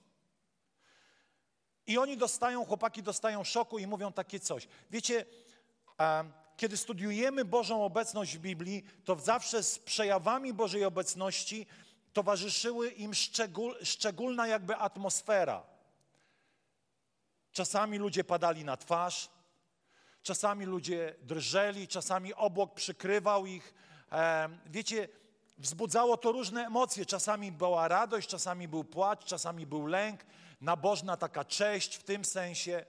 [1.87, 4.69] I oni dostają, chłopaki dostają szoku i mówią takie coś.
[4.91, 5.27] Wiecie,
[6.01, 6.25] e,
[6.57, 11.67] kiedy studiujemy Bożą obecność w Biblii, to zawsze z przejawami Bożej obecności
[12.13, 15.63] towarzyszyły im szczegól, szczególna jakby atmosfera.
[17.53, 19.29] Czasami ludzie padali na twarz,
[20.23, 23.75] czasami ludzie drżeli, czasami obłok przykrywał ich.
[24.13, 25.09] E, wiecie,
[25.59, 27.07] wzbudzało to różne emocje.
[27.07, 30.21] Czasami była radość, czasami był płacz, czasami był lęk,
[30.61, 32.85] nabożna taka cześć w tym sensie.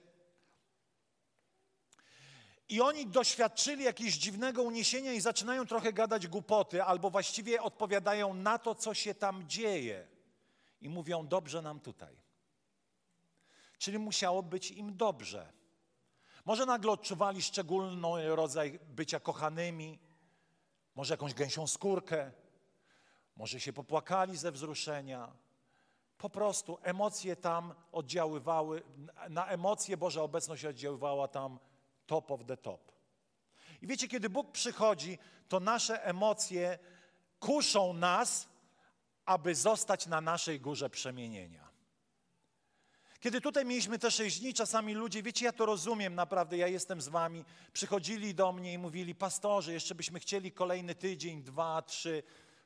[2.70, 8.60] I oni doświadczyli jakiegoś dziwnego uniesienia i zaczynają trochę gadać głupoty, albo właściwie odpowiadają na
[8.60, 10.08] to, co się tam dzieje.
[10.82, 12.16] I mówią: Dobrze nam tutaj.
[13.78, 15.54] Czyli musiało być im dobrze.
[16.46, 20.00] Może nagle odczuwali szczególny rodzaj bycia kochanymi,
[20.96, 22.32] może jakąś gęsią skórkę,
[23.36, 25.32] może się popłakali ze wzruszenia.
[26.18, 28.84] Po prostu emocje tam oddziaływały,
[29.30, 31.60] na emocje Boża obecność oddziaływała tam
[32.08, 32.92] top of the top.
[33.82, 36.80] I wiecie, kiedy Bóg przychodzi, to nasze emocje
[37.40, 38.48] kuszą nas,
[39.26, 41.66] aby zostać na naszej górze przemienienia.
[43.20, 47.02] Kiedy tutaj mieliśmy te sześć dni, czasami ludzie, wiecie, ja to rozumiem naprawdę, ja jestem
[47.02, 52.24] z wami, przychodzili do mnie i mówili, pastorze, jeszcze byśmy chcieli kolejny tydzień, dwa, trzy.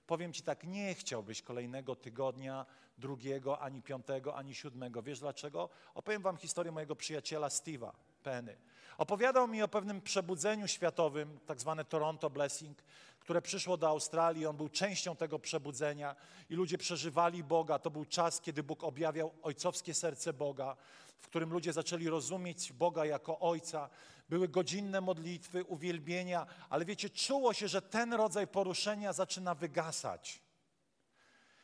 [0.08, 2.66] Powiem ci tak, nie chciałbyś kolejnego tygodnia,
[2.98, 5.04] drugiego, ani piątego, ani siódmego.
[5.04, 5.70] Wiesz dlaczego?
[5.94, 7.92] Opowiem wam historię mojego przyjaciela Steve'a
[8.24, 8.58] Penny.
[9.00, 12.78] Opowiadał mi o pewnym przebudzeniu światowym, tak zwane Toronto Blessing,
[13.20, 14.46] które przyszło do Australii.
[14.46, 16.16] On był częścią tego przebudzenia
[16.50, 17.80] i ludzie przeżywali Boga.
[17.80, 20.76] To był czas, kiedy Bóg objawiał ojcowskie serce Boga,
[21.20, 23.90] w którym ludzie zaczęli rozumieć Boga jako Ojca.
[24.30, 30.42] Były godzinne modlitwy, uwielbienia, ale wiecie, czuło się, że ten rodzaj poruszenia zaczyna wygasać.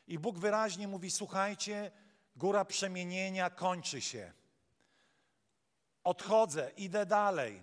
[0.07, 1.91] I Bóg wyraźnie mówi: Słuchajcie,
[2.35, 4.33] góra przemienienia kończy się
[6.05, 7.61] odchodzę, idę dalej.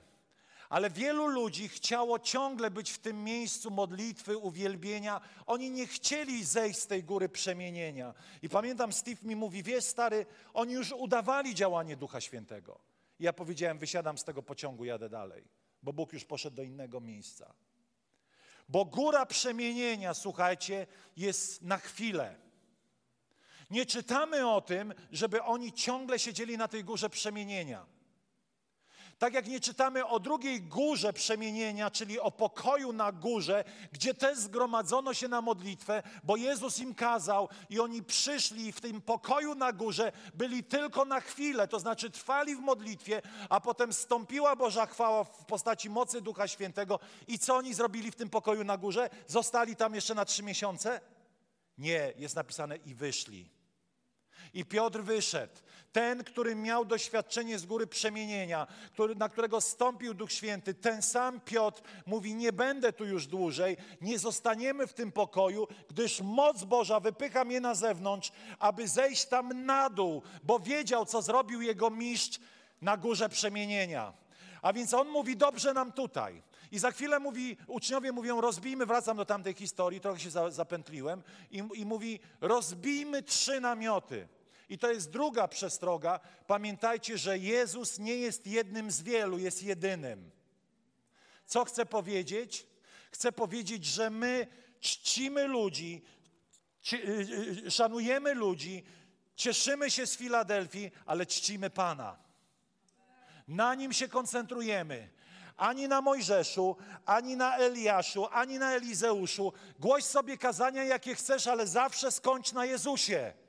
[0.69, 5.21] Ale wielu ludzi chciało ciągle być w tym miejscu modlitwy, uwielbienia.
[5.47, 8.15] Oni nie chcieli zejść z tej góry przemienienia.
[8.43, 12.79] I pamiętam, Steve mi mówi, wiesz stary, oni już udawali działanie Ducha Świętego.
[13.21, 15.45] I ja powiedziałem, wysiadam z tego pociągu, jadę dalej,
[15.83, 17.55] bo Bóg już poszedł do innego miejsca.
[18.69, 22.37] Bo góra przemienienia, słuchajcie, jest na chwilę.
[23.71, 27.87] Nie czytamy o tym, żeby oni ciągle siedzieli na tej górze przemienienia.
[29.23, 34.39] Tak jak nie czytamy o drugiej górze przemienienia, czyli o pokoju na górze, gdzie też
[34.39, 39.73] zgromadzono się na modlitwę, bo Jezus im kazał i oni przyszli w tym pokoju na
[39.73, 45.25] górze, byli tylko na chwilę, to znaczy trwali w modlitwie, a potem stąpiła Boża chwała
[45.25, 46.99] w postaci mocy Ducha Świętego.
[47.29, 49.11] I co oni zrobili w tym pokoju na górze?
[49.27, 51.01] Zostali tam jeszcze na trzy miesiące?
[51.79, 53.62] Nie, jest napisane i wyszli.
[54.55, 55.55] I Piotr wyszedł.
[55.93, 61.41] Ten, który miał doświadczenie z góry przemienienia, który, na którego stąpił Duch Święty, ten sam
[61.41, 67.01] Piotr mówi: Nie będę tu już dłużej, nie zostaniemy w tym pokoju, gdyż moc Boża
[67.01, 72.41] wypycha mnie na zewnątrz, aby zejść tam na dół, bo wiedział, co zrobił jego mistrz
[72.83, 74.13] na górze przemienienia.
[74.63, 76.43] A więc on mówi: Dobrze nam tutaj.
[76.73, 81.63] I za chwilę mówi, uczniowie mówią, rozbijmy, wracam do tamtej historii, trochę się zapętliłem, i,
[81.75, 84.29] i mówi, rozbijmy trzy namioty.
[84.73, 86.21] I to jest druga przestroga.
[86.47, 90.31] Pamiętajcie, że Jezus nie jest jednym z wielu, jest jedynym.
[91.47, 92.67] Co chcę powiedzieć?
[93.11, 94.47] Chcę powiedzieć, że my
[94.81, 96.03] czcimy ludzi,
[96.93, 96.97] y,
[97.67, 98.85] y, szanujemy ludzi,
[99.37, 102.19] cieszymy się z Filadelfii, ale czcimy Pana.
[103.49, 105.09] Na nim się koncentrujemy.
[105.57, 109.53] Ani na Mojżeszu, ani na Eliaszu, ani na Elizeuszu.
[109.79, 113.42] Głoś sobie kazania, jakie chcesz, ale zawsze skończ na Jezusie.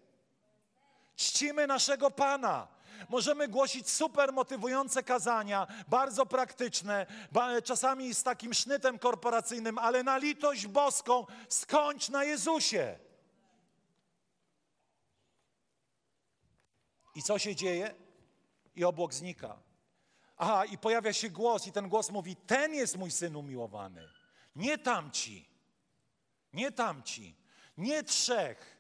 [1.15, 2.67] Czcimy naszego Pana.
[3.09, 7.05] Możemy głosić super motywujące kazania, bardzo praktyczne,
[7.63, 12.99] czasami z takim sznytem korporacyjnym, ale na litość boską skończ na Jezusie.
[17.15, 17.95] I co się dzieje?
[18.75, 19.57] I obłok znika.
[20.37, 24.09] Aha, i pojawia się głos, i ten głos mówi: Ten jest mój syn umiłowany.
[24.55, 25.49] Nie tamci.
[26.53, 27.35] Nie tamci.
[27.77, 28.77] Nie trzech.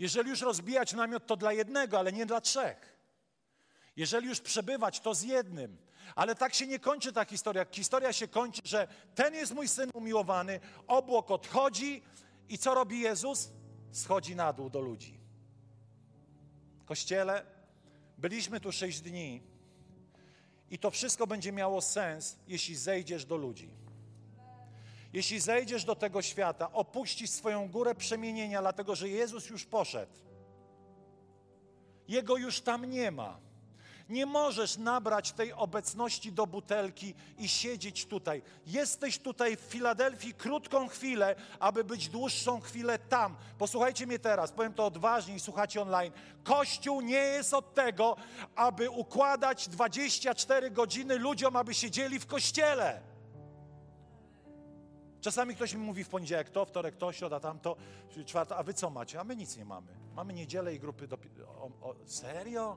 [0.00, 2.96] Jeżeli już rozbijać namiot, to dla jednego, ale nie dla trzech.
[3.96, 5.76] Jeżeli już przebywać, to z jednym.
[6.14, 7.66] Ale tak się nie kończy ta historia.
[7.70, 12.02] Historia się kończy, że ten jest mój syn umiłowany, obłok odchodzi
[12.48, 13.50] i co robi Jezus?
[13.92, 15.20] Schodzi na dół do ludzi.
[16.84, 17.46] Kościele,
[18.18, 19.42] byliśmy tu sześć dni
[20.70, 23.70] i to wszystko będzie miało sens, jeśli zejdziesz do ludzi.
[25.12, 30.12] Jeśli zejdziesz do tego świata, opuścisz swoją górę przemienienia, dlatego że Jezus już poszedł.
[32.08, 33.38] Jego już tam nie ma.
[34.08, 38.42] Nie możesz nabrać tej obecności do butelki i siedzieć tutaj.
[38.66, 43.36] Jesteś tutaj w Filadelfii krótką chwilę, aby być dłuższą chwilę tam.
[43.58, 46.12] Posłuchajcie mnie teraz, powiem to odważnie i słuchacie online.
[46.44, 48.16] Kościół nie jest od tego,
[48.54, 53.09] aby układać 24 godziny ludziom, aby siedzieli w kościele.
[55.20, 57.76] Czasami ktoś mi mówi w poniedziałek to, wtorek to, środa tamto,
[58.26, 59.20] czwarta, a wy co macie?
[59.20, 59.92] A my nic nie mamy.
[60.14, 61.18] Mamy niedzielę i grupy do...
[61.46, 62.76] O, o, serio?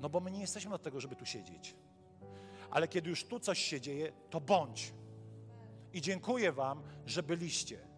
[0.00, 1.76] No bo my nie jesteśmy od tego, żeby tu siedzieć.
[2.70, 4.92] Ale kiedy już tu coś się dzieje, to bądź.
[5.92, 7.89] I dziękuję wam, że byliście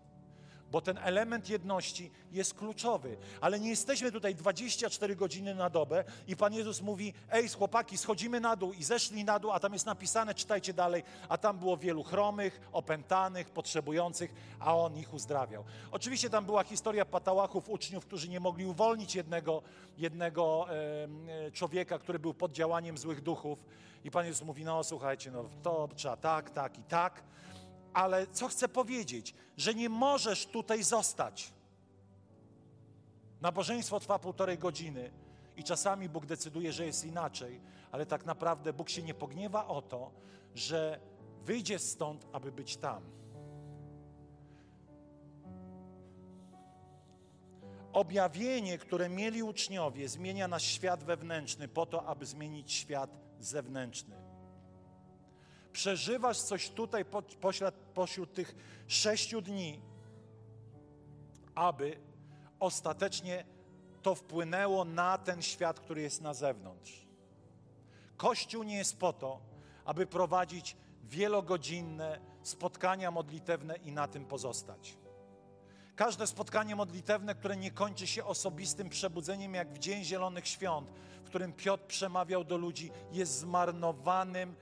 [0.73, 3.17] bo ten element jedności jest kluczowy.
[3.41, 8.41] Ale nie jesteśmy tutaj 24 godziny na dobę i Pan Jezus mówi: Ej, chłopaki, schodzimy
[8.41, 11.77] na dół i zeszli na dół, a tam jest napisane, czytajcie dalej, a tam było
[11.77, 15.65] wielu chromych, opętanych, potrzebujących, a On ich uzdrawiał.
[15.91, 19.63] Oczywiście tam była historia patałachów, uczniów, którzy nie mogli uwolnić jednego,
[19.99, 23.59] jednego e, człowieka, który był pod działaniem złych duchów.
[24.05, 27.23] I Pan Jezus mówi: No, słuchajcie, no to trzeba tak, tak i tak.
[27.95, 29.35] Ale co chcę powiedzieć?
[29.57, 31.53] Że nie możesz tutaj zostać.
[33.41, 35.11] Nabożeństwo trwa półtorej godziny
[35.57, 37.61] i czasami Bóg decyduje, że jest inaczej,
[37.93, 40.11] ale tak naprawdę Bóg się nie pogniewa o to,
[40.55, 41.01] że
[41.45, 43.03] wyjdzie stąd, aby być tam.
[47.93, 54.22] Objawienie, które mieli uczniowie, zmienia nasz świat wewnętrzny po to, aby zmienić świat zewnętrzny
[55.73, 57.05] przeżywasz coś tutaj
[57.41, 58.55] pośród, pośród tych
[58.87, 59.81] sześciu dni,
[61.55, 62.01] aby
[62.61, 63.45] ostatecznie
[64.03, 67.07] to wpłynęło na ten świat, który jest na zewnątrz.
[68.17, 69.41] Kościół nie jest po to,
[69.85, 74.97] aby prowadzić wielogodzinne spotkania modlitewne i na tym pozostać.
[75.97, 80.91] Każde spotkanie modlitewne, które nie kończy się osobistym przebudzeniem, jak w Dzień Zielonych Świąt,
[81.25, 84.57] w którym Piotr przemawiał do ludzi, jest zmarnowanym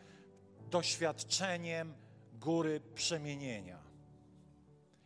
[0.70, 1.94] doświadczeniem
[2.32, 3.78] góry przemienienia.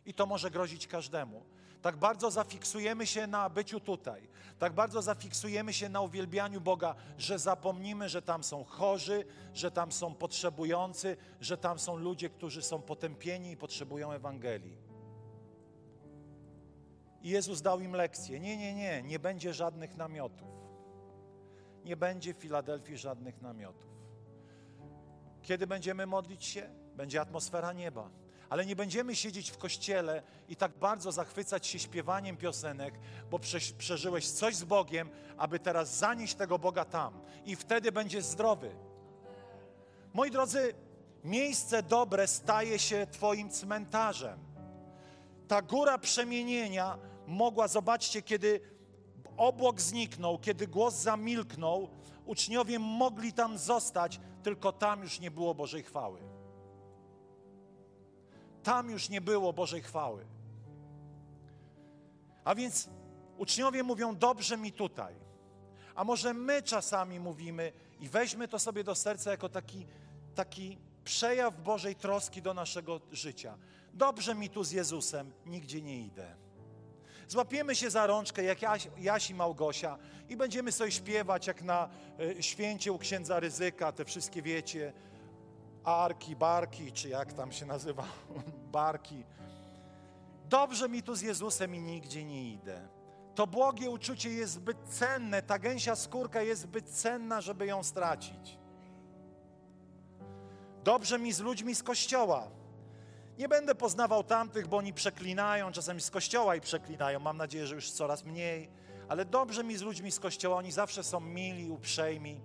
[0.05, 1.45] I to może grozić każdemu.
[1.81, 4.27] Tak bardzo zafiksujemy się na byciu tutaj,
[4.59, 9.91] tak bardzo zafiksujemy się na uwielbianiu Boga, że zapomnimy, że tam są chorzy, że tam
[9.91, 14.77] są potrzebujący, że tam są ludzie, którzy są potępieni i potrzebują Ewangelii.
[17.21, 18.39] I Jezus dał im lekcję.
[18.39, 20.47] Nie, nie, nie, nie będzie żadnych namiotów.
[21.83, 23.94] Nie będzie w Filadelfii żadnych namiotów.
[25.45, 28.09] Kiedy będziemy modlić się, będzie atmosfera nieba.
[28.49, 32.99] Ale nie będziemy siedzieć w kościele i tak bardzo zachwycać się śpiewaniem piosenek,
[33.31, 33.39] bo
[33.77, 37.21] przeżyłeś coś z Bogiem, aby teraz zanieść tego Boga tam.
[37.45, 38.75] I wtedy będziesz zdrowy.
[40.13, 40.73] Moi drodzy,
[41.23, 44.39] miejsce dobre staje się Twoim cmentarzem.
[45.47, 48.61] Ta góra przemienienia mogła, zobaczcie, kiedy
[49.37, 51.89] obłok zniknął, kiedy głos zamilknął,
[52.25, 56.19] uczniowie mogli tam zostać, tylko tam już nie było Bożej chwały.
[58.63, 60.25] Tam już nie było Bożej chwały.
[62.43, 62.89] A więc
[63.37, 65.15] uczniowie mówią: Dobrze mi tutaj.
[65.95, 69.85] A może my czasami mówimy i weźmy to sobie do serca jako taki,
[70.35, 73.57] taki przejaw Bożej troski do naszego życia.
[73.93, 76.35] Dobrze mi tu z Jezusem, nigdzie nie idę.
[77.27, 78.61] Złapiemy się za rączkę, jak
[78.97, 79.97] Jaś, i Małgosia,
[80.29, 84.93] i będziemy sobie śpiewać, jak na y, święcie u księdza Ryzyka, te wszystkie wiecie,
[85.83, 88.03] arki, barki, czy jak tam się nazywa,
[88.71, 89.23] barki.
[90.49, 92.87] Dobrze mi tu z Jezusem i nigdzie nie idę.
[93.35, 98.57] To błogie uczucie jest zbyt cenne, ta gęsia skórka jest zbyt cenna, żeby ją stracić.
[100.83, 102.47] Dobrze mi z ludźmi z kościoła.
[103.37, 107.19] Nie będę poznawał tamtych, bo oni przeklinają, czasami z kościoła i przeklinają.
[107.19, 108.69] Mam nadzieję, że już coraz mniej.
[109.07, 112.41] Ale dobrze mi z ludźmi z kościoła, oni zawsze są mili, uprzejmi.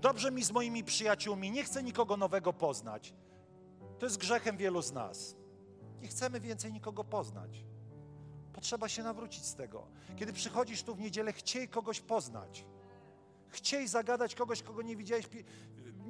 [0.00, 3.14] Dobrze mi z moimi przyjaciółmi, nie chcę nikogo nowego poznać.
[3.98, 5.36] To jest grzechem wielu z nas.
[6.00, 7.64] Nie chcemy więcej nikogo poznać.
[8.52, 9.86] Potrzeba się nawrócić z tego.
[10.16, 12.64] Kiedy przychodzisz tu w niedzielę, chciej kogoś poznać.
[13.48, 15.26] Chciej zagadać kogoś, kogo nie widziałeś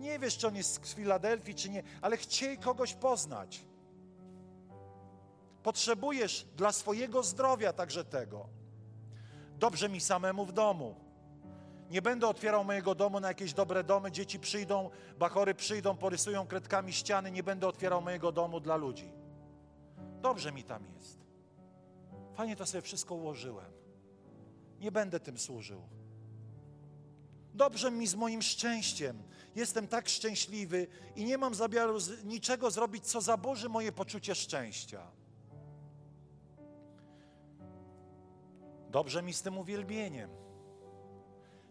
[0.03, 3.64] nie wiesz, czy on jest z Filadelfii, czy nie, ale chciej kogoś poznać.
[5.62, 8.48] Potrzebujesz dla swojego zdrowia także tego.
[9.58, 10.94] Dobrze mi samemu w domu.
[11.90, 14.12] Nie będę otwierał mojego domu na jakieś dobre domy.
[14.12, 17.30] Dzieci przyjdą, bachory przyjdą, porysują kredkami ściany.
[17.30, 19.12] Nie będę otwierał mojego domu dla ludzi.
[20.22, 21.18] Dobrze mi tam jest.
[22.34, 23.72] Fajnie to sobie wszystko ułożyłem.
[24.80, 25.82] Nie będę tym służył.
[27.54, 29.22] Dobrze mi z moim szczęściem.
[29.54, 30.86] Jestem tak szczęśliwy
[31.16, 35.21] i nie mam zamiaru niczego zrobić, co zaburzy moje poczucie szczęścia.
[38.93, 40.30] Dobrze mi z tym uwielbieniem.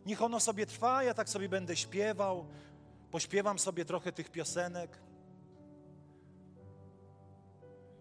[0.05, 2.45] Niech ono sobie trwa, ja tak sobie będę śpiewał,
[3.11, 4.99] pośpiewam sobie trochę tych piosenek.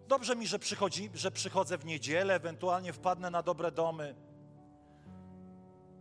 [0.09, 4.15] Dobrze mi, że, przychodzi, że przychodzę w niedzielę, ewentualnie wpadnę na dobre domy.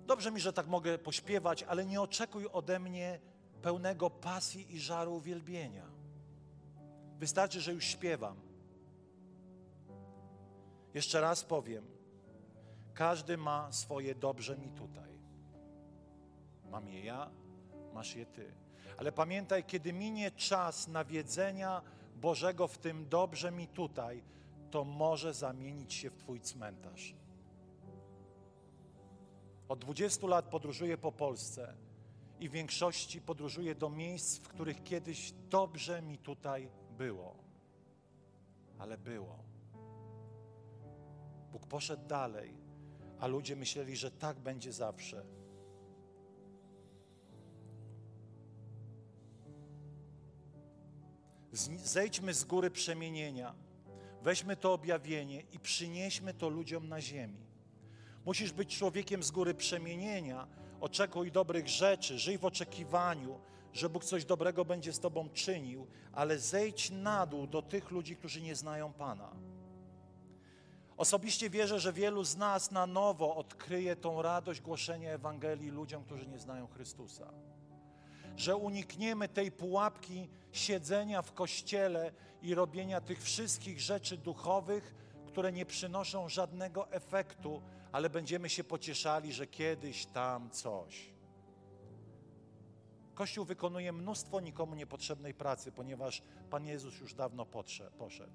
[0.05, 3.19] Dobrze mi, że tak mogę pośpiewać, ale nie oczekuj ode mnie
[3.61, 5.85] pełnego pasji i żaru uwielbienia.
[7.17, 8.39] Wystarczy, że już śpiewam.
[10.93, 11.98] Jeszcze raz powiem,
[12.99, 15.19] każdy ma swoje dobrze mi tutaj.
[16.71, 17.31] Mam je ja,
[17.93, 18.51] masz je ty.
[18.97, 21.81] Ale pamiętaj, kiedy minie czas nawiedzenia
[22.15, 24.23] Bożego w tym dobrze mi tutaj,
[24.71, 27.15] to może zamienić się w Twój cmentarz.
[29.69, 31.73] Od 20 lat podróżuję po Polsce
[32.39, 37.35] i w większości podróżuję do miejsc, w których kiedyś dobrze mi tutaj było.
[38.79, 39.39] Ale było.
[41.51, 42.58] Bóg poszedł dalej,
[43.19, 45.25] a ludzie myśleli, że tak będzie zawsze.
[51.83, 53.55] Zejdźmy z góry przemienienia,
[54.21, 57.45] weźmy to objawienie i przynieśmy to ludziom na ziemi.
[58.25, 60.47] Musisz być człowiekiem z góry przemienienia,
[60.81, 63.39] oczekuj dobrych rzeczy, żyj w oczekiwaniu,
[63.73, 68.15] że Bóg coś dobrego będzie z Tobą czynił, ale zejdź na dół do tych ludzi,
[68.15, 69.31] którzy nie znają Pana.
[70.99, 76.27] Osobiście wierzę, że wielu z nas na nowo odkryje tą radość głoszenia Ewangelii ludziom, którzy
[76.27, 77.33] nie znają Chrystusa.
[78.35, 84.95] Że unikniemy tej pułapki siedzenia w kościele i robienia tych wszystkich rzeczy duchowych,
[85.27, 91.13] które nie przynoszą żadnego efektu, ale będziemy się pocieszali, że kiedyś tam coś.
[93.13, 97.45] Kościół wykonuje mnóstwo nikomu niepotrzebnej pracy, ponieważ Pan Jezus już dawno
[97.97, 98.31] poszedł.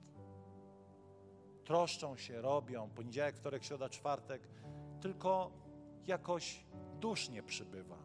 [1.64, 4.48] Troszczą się, robią, poniedziałek, wtorek, środa, czwartek,
[5.00, 5.50] tylko
[6.06, 6.64] jakoś
[7.00, 7.98] dusznie przybywa.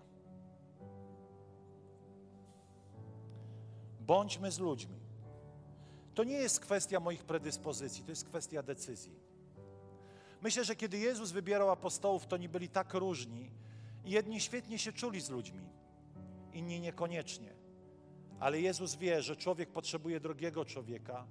[4.00, 5.00] Bądźmy z ludźmi.
[6.16, 9.20] To nie jest kwestia moich predyspozycji, to jest kwestia decyzji.
[10.42, 13.52] Myślę, że kiedy Jezus wybierał apostołów, to nie byli tak różni.
[14.06, 15.70] Jedni świetnie się czuli z ludźmi,
[16.54, 17.54] inni niekoniecznie.
[18.40, 21.28] Ale Jezus wie, że człowiek potrzebuje drugiego człowieka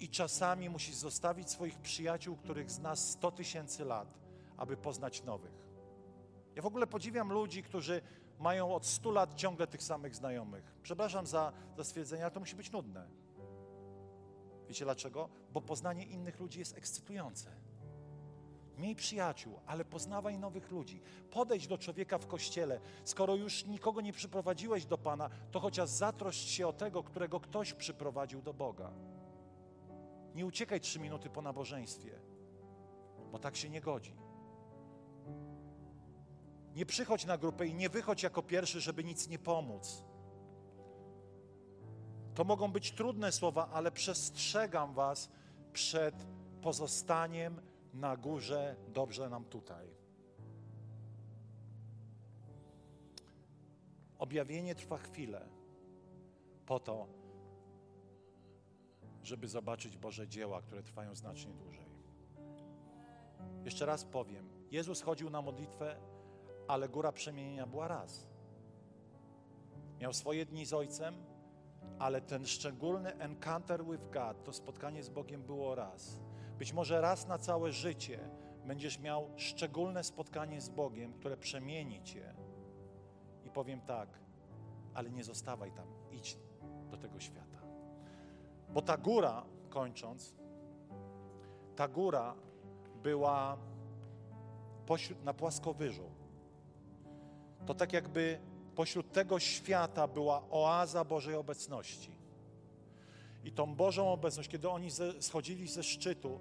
[0.00, 4.18] i czasami musi zostawić swoich przyjaciół, których zna 100 tysięcy lat,
[4.56, 5.66] aby poznać nowych.
[6.56, 8.02] Ja w ogóle podziwiam ludzi, którzy
[8.38, 10.74] mają od 100 lat ciągle tych samych znajomych.
[10.82, 13.08] Przepraszam za, za stwierdzenie, ale to musi być nudne.
[14.68, 15.28] Wiecie dlaczego?
[15.52, 17.50] Bo poznanie innych ludzi jest ekscytujące.
[18.78, 21.00] Miej przyjaciół, ale poznawaj nowych ludzi.
[21.30, 22.80] Podejdź do człowieka w kościele.
[23.04, 27.72] Skoro już nikogo nie przyprowadziłeś do Pana, to chociaż zatroszcz się o tego, którego ktoś
[27.72, 28.92] przyprowadził do Boga.
[30.34, 32.20] Nie uciekaj trzy minuty po nabożeństwie,
[33.32, 34.16] bo tak się nie godzi.
[36.74, 40.04] Nie przychodź na grupę i nie wychodź jako pierwszy, żeby nic nie pomóc.
[42.34, 45.30] To mogą być trudne słowa, ale przestrzegam Was
[45.72, 46.26] przed
[46.62, 47.60] pozostaniem
[47.94, 49.88] na górze, dobrze nam tutaj.
[54.18, 55.48] Objawienie trwa chwilę
[56.66, 57.19] po to,
[59.30, 61.90] żeby zobaczyć Boże dzieła, które trwają znacznie dłużej.
[63.64, 65.96] Jeszcze raz powiem, Jezus chodził na modlitwę,
[66.68, 68.26] ale góra przemienienia była raz.
[70.00, 71.14] Miał swoje dni z Ojcem,
[71.98, 76.20] ale ten szczególny encounter with God, to spotkanie z Bogiem było raz.
[76.58, 78.30] Być może raz na całe życie
[78.64, 82.34] będziesz miał szczególne spotkanie z Bogiem, które przemieni cię.
[83.44, 84.08] I powiem tak,
[84.94, 86.38] ale nie zostawaj tam, idź
[86.90, 87.49] do tego świata.
[88.72, 90.34] Bo ta góra, kończąc,
[91.76, 92.34] ta góra
[93.02, 93.58] była
[94.86, 96.10] pośród, na płaskowyżu.
[97.66, 98.38] To tak jakby
[98.74, 102.10] pośród tego świata była oaza Bożej obecności.
[103.44, 106.40] I tą Bożą obecność, kiedy oni ze, schodzili ze szczytu,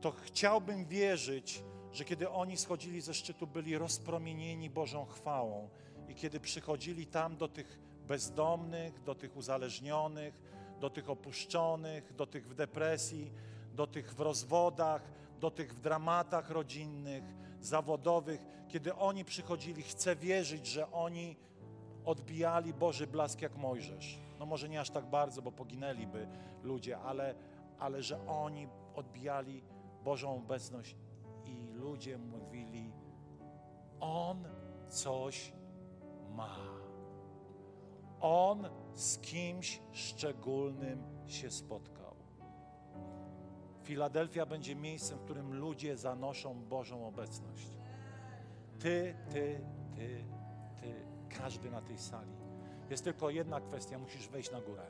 [0.00, 1.62] to chciałbym wierzyć,
[1.92, 5.68] że kiedy oni schodzili ze szczytu, byli rozpromienieni Bożą chwałą.
[6.08, 10.40] I kiedy przychodzili tam do tych bezdomnych, do tych uzależnionych,
[10.80, 13.32] do tych opuszczonych, do tych w depresji,
[13.74, 15.02] do tych w rozwodach,
[15.40, 17.24] do tych w dramatach rodzinnych,
[17.60, 21.36] zawodowych, kiedy oni przychodzili, chcę wierzyć, że oni
[22.04, 24.18] odbijali Boży blask jak Mojżesz.
[24.38, 26.28] No może nie aż tak bardzo, bo poginęliby
[26.62, 27.34] ludzie, ale,
[27.78, 29.62] ale że oni odbijali
[30.04, 30.96] Bożą obecność
[31.44, 32.92] i ludzie mówili,
[34.00, 34.44] On
[34.88, 35.52] coś
[36.30, 36.75] ma.
[38.28, 42.14] On z kimś szczególnym się spotkał.
[43.82, 47.68] Filadelfia będzie miejscem, w którym ludzie zanoszą Bożą obecność.
[48.78, 49.60] Ty, ty,
[49.94, 50.24] ty,
[50.80, 51.06] ty,
[51.38, 52.32] każdy na tej sali.
[52.90, 54.86] Jest tylko jedna kwestia, musisz wejść na górę.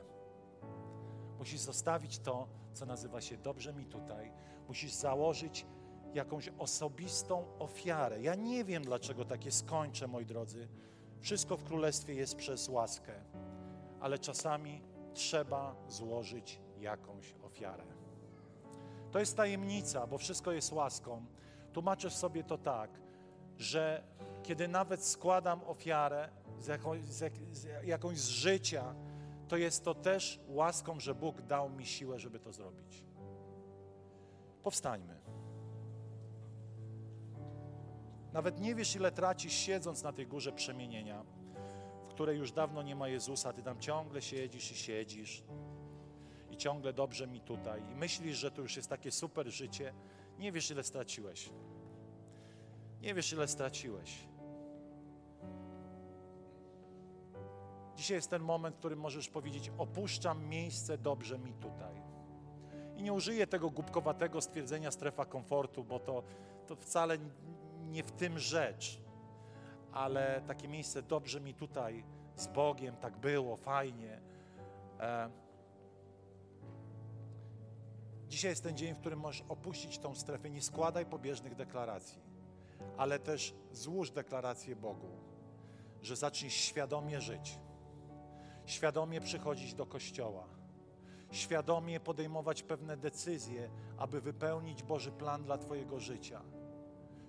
[1.39, 4.31] Musisz zostawić to, co nazywa się dobrze mi tutaj.
[4.67, 5.65] Musisz założyć
[6.13, 8.21] jakąś osobistą ofiarę.
[8.21, 10.67] Ja nie wiem, dlaczego takie skończę, moi drodzy.
[11.19, 13.13] Wszystko w Królestwie jest przez łaskę,
[13.99, 14.81] ale czasami
[15.13, 17.83] trzeba złożyć jakąś ofiarę.
[19.11, 21.25] To jest tajemnica, bo wszystko jest łaską.
[21.73, 22.89] Tłumaczę sobie to tak,
[23.57, 24.03] że
[24.43, 28.95] kiedy nawet składam ofiarę z, z, jak, z jakąś z życia,
[29.47, 33.03] to jest to też łaską, że Bóg dał mi siłę, żeby to zrobić.
[34.63, 35.19] Powstańmy.
[38.37, 41.23] Nawet nie wiesz, ile tracisz siedząc na tej górze przemienienia,
[42.03, 45.43] w której już dawno nie ma Jezusa, ty tam ciągle siedzisz i siedzisz
[46.51, 49.93] i ciągle dobrze mi tutaj i myślisz, że to już jest takie super życie.
[50.39, 51.49] Nie wiesz, ile straciłeś.
[53.01, 54.27] Nie wiesz, ile straciłeś.
[57.95, 62.01] Dzisiaj jest ten moment, w którym możesz powiedzieć: Opuszczam miejsce, dobrze mi tutaj.
[62.97, 66.23] I nie użyję tego głupkowatego stwierdzenia strefa komfortu, bo to,
[66.67, 67.17] to wcale
[67.87, 69.01] nie w tym rzecz,
[69.91, 72.03] ale takie miejsce, dobrze mi tutaj
[72.35, 74.21] z Bogiem, tak było, fajnie.
[74.99, 75.29] E...
[78.27, 80.49] Dzisiaj jest ten dzień, w którym możesz opuścić tą strefę.
[80.49, 82.21] Nie składaj pobieżnych deklaracji,
[82.97, 85.09] ale też złóż deklarację Bogu,
[86.01, 87.59] że zaczniesz świadomie żyć,
[88.65, 90.47] świadomie przychodzić do kościoła,
[91.31, 96.41] świadomie podejmować pewne decyzje, aby wypełnić Boży plan dla Twojego życia.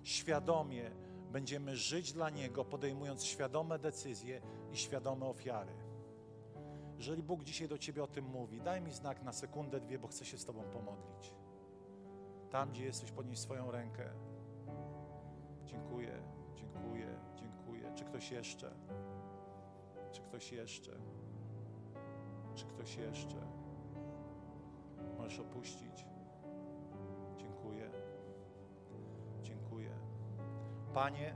[0.03, 0.91] Świadomie
[1.31, 4.41] będziemy żyć dla Niego, podejmując świadome decyzje
[4.71, 5.73] i świadome ofiary.
[6.97, 10.07] Jeżeli Bóg dzisiaj do Ciebie o tym mówi, daj mi znak na sekundę, dwie, bo
[10.07, 11.33] chcę się z Tobą pomodlić.
[12.49, 14.09] Tam, gdzie jesteś, podnieś swoją rękę.
[15.65, 16.23] Dziękuję,
[16.55, 17.91] dziękuję, dziękuję.
[17.95, 18.71] Czy ktoś jeszcze?
[20.11, 20.91] Czy ktoś jeszcze?
[22.55, 23.37] Czy ktoś jeszcze?
[25.17, 26.05] Możesz opuścić.
[30.93, 31.35] Panie,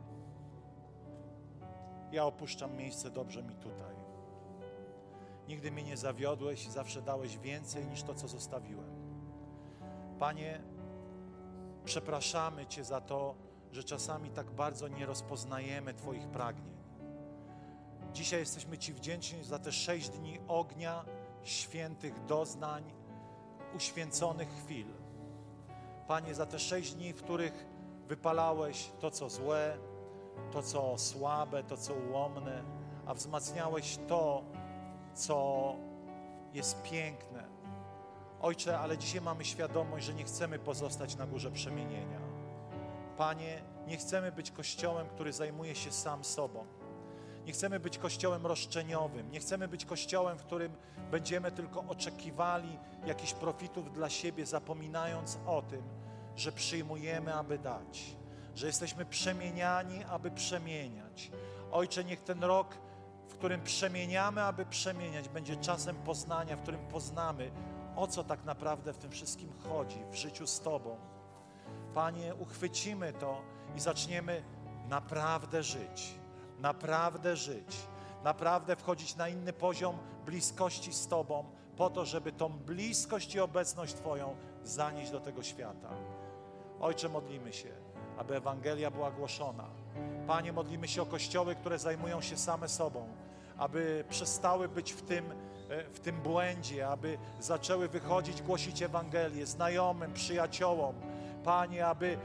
[2.11, 3.95] ja opuszczam miejsce, dobrze mi tutaj.
[5.47, 8.89] Nigdy mnie nie zawiodłeś i zawsze dałeś więcej niż to, co zostawiłem.
[10.19, 10.61] Panie,
[11.85, 13.35] przepraszamy Cię za to,
[13.71, 16.73] że czasami tak bardzo nie rozpoznajemy Twoich pragnień.
[18.13, 21.05] Dzisiaj jesteśmy Ci wdzięczni za te sześć dni ognia,
[21.43, 22.83] świętych doznań,
[23.75, 24.87] uświęconych chwil.
[26.07, 27.65] Panie, za te sześć dni, w których
[28.15, 29.77] wypalałeś to, co złe,
[30.51, 32.63] to, co słabe, to, co ułomne,
[33.05, 34.43] a wzmacniałeś to,
[35.13, 35.75] co
[36.53, 37.43] jest piękne.
[38.41, 42.19] Ojcze, ale dzisiaj mamy świadomość, że nie chcemy pozostać na górze przemienienia.
[43.17, 46.65] Panie, nie chcemy być kościołem, który zajmuje się sam sobą.
[47.45, 49.31] Nie chcemy być kościołem roszczeniowym.
[49.31, 50.71] Nie chcemy być kościołem, w którym
[51.11, 56.02] będziemy tylko oczekiwali jakichś profitów dla siebie, zapominając o tym,
[56.35, 58.15] że przyjmujemy, aby dać,
[58.55, 61.31] że jesteśmy przemieniani, aby przemieniać.
[61.71, 62.77] Ojcze, niech ten rok,
[63.27, 67.51] w którym przemieniamy, aby przemieniać, będzie czasem poznania, w którym poznamy,
[67.95, 70.97] o co tak naprawdę w tym wszystkim chodzi, w życiu z Tobą.
[71.93, 73.41] Panie, uchwycimy to
[73.75, 74.43] i zaczniemy
[74.89, 76.15] naprawdę żyć,
[76.59, 77.77] naprawdę żyć,
[78.23, 81.45] naprawdę wchodzić na inny poziom bliskości z Tobą,
[81.77, 85.89] po to, żeby tą bliskość i obecność Twoją zanieść do tego świata.
[86.83, 87.69] Ojcze, modlimy się,
[88.17, 89.63] aby Ewangelia była głoszona.
[90.27, 93.07] Panie, modlimy się o kościoły, które zajmują się same sobą,
[93.57, 95.25] aby przestały być w tym,
[95.93, 100.95] w tym błędzie, aby zaczęły wychodzić, głosić Ewangelię znajomym, przyjaciołom.
[101.43, 102.17] Panie, aby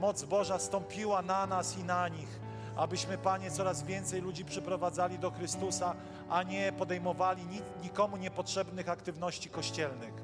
[0.00, 2.40] moc Boża stąpiła na nas i na nich,
[2.76, 5.94] abyśmy, Panie, coraz więcej ludzi przyprowadzali do Chrystusa,
[6.30, 7.42] a nie podejmowali
[7.82, 10.14] nikomu niepotrzebnych aktywności kościelnych.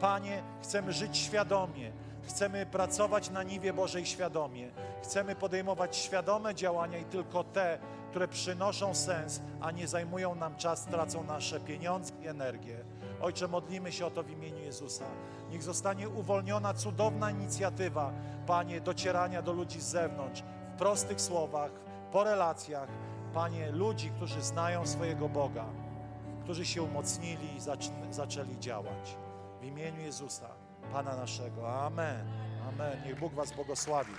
[0.00, 1.92] Panie, chcemy żyć świadomie,
[2.28, 4.70] chcemy pracować na niwie Bożej świadomie,
[5.02, 7.78] chcemy podejmować świadome działania i tylko te,
[8.10, 12.84] które przynoszą sens, a nie zajmują nam czas, tracą nasze pieniądze i energię.
[13.20, 15.04] Ojcze, modlimy się o to w imieniu Jezusa.
[15.50, 18.12] Niech zostanie uwolniona cudowna inicjatywa,
[18.46, 20.42] Panie, docierania do ludzi z zewnątrz,
[20.74, 21.70] w prostych słowach,
[22.12, 22.88] po relacjach.
[23.34, 25.64] Panie, ludzi, którzy znają swojego Boga,
[26.42, 27.60] którzy się umocnili i
[28.10, 29.16] zaczęli działać.
[29.60, 30.48] W imieniu Jezusa,
[30.92, 31.84] Pana naszego.
[31.86, 32.26] Amen.
[32.68, 33.02] Amen.
[33.06, 34.12] Niech Bóg Was błogosławi.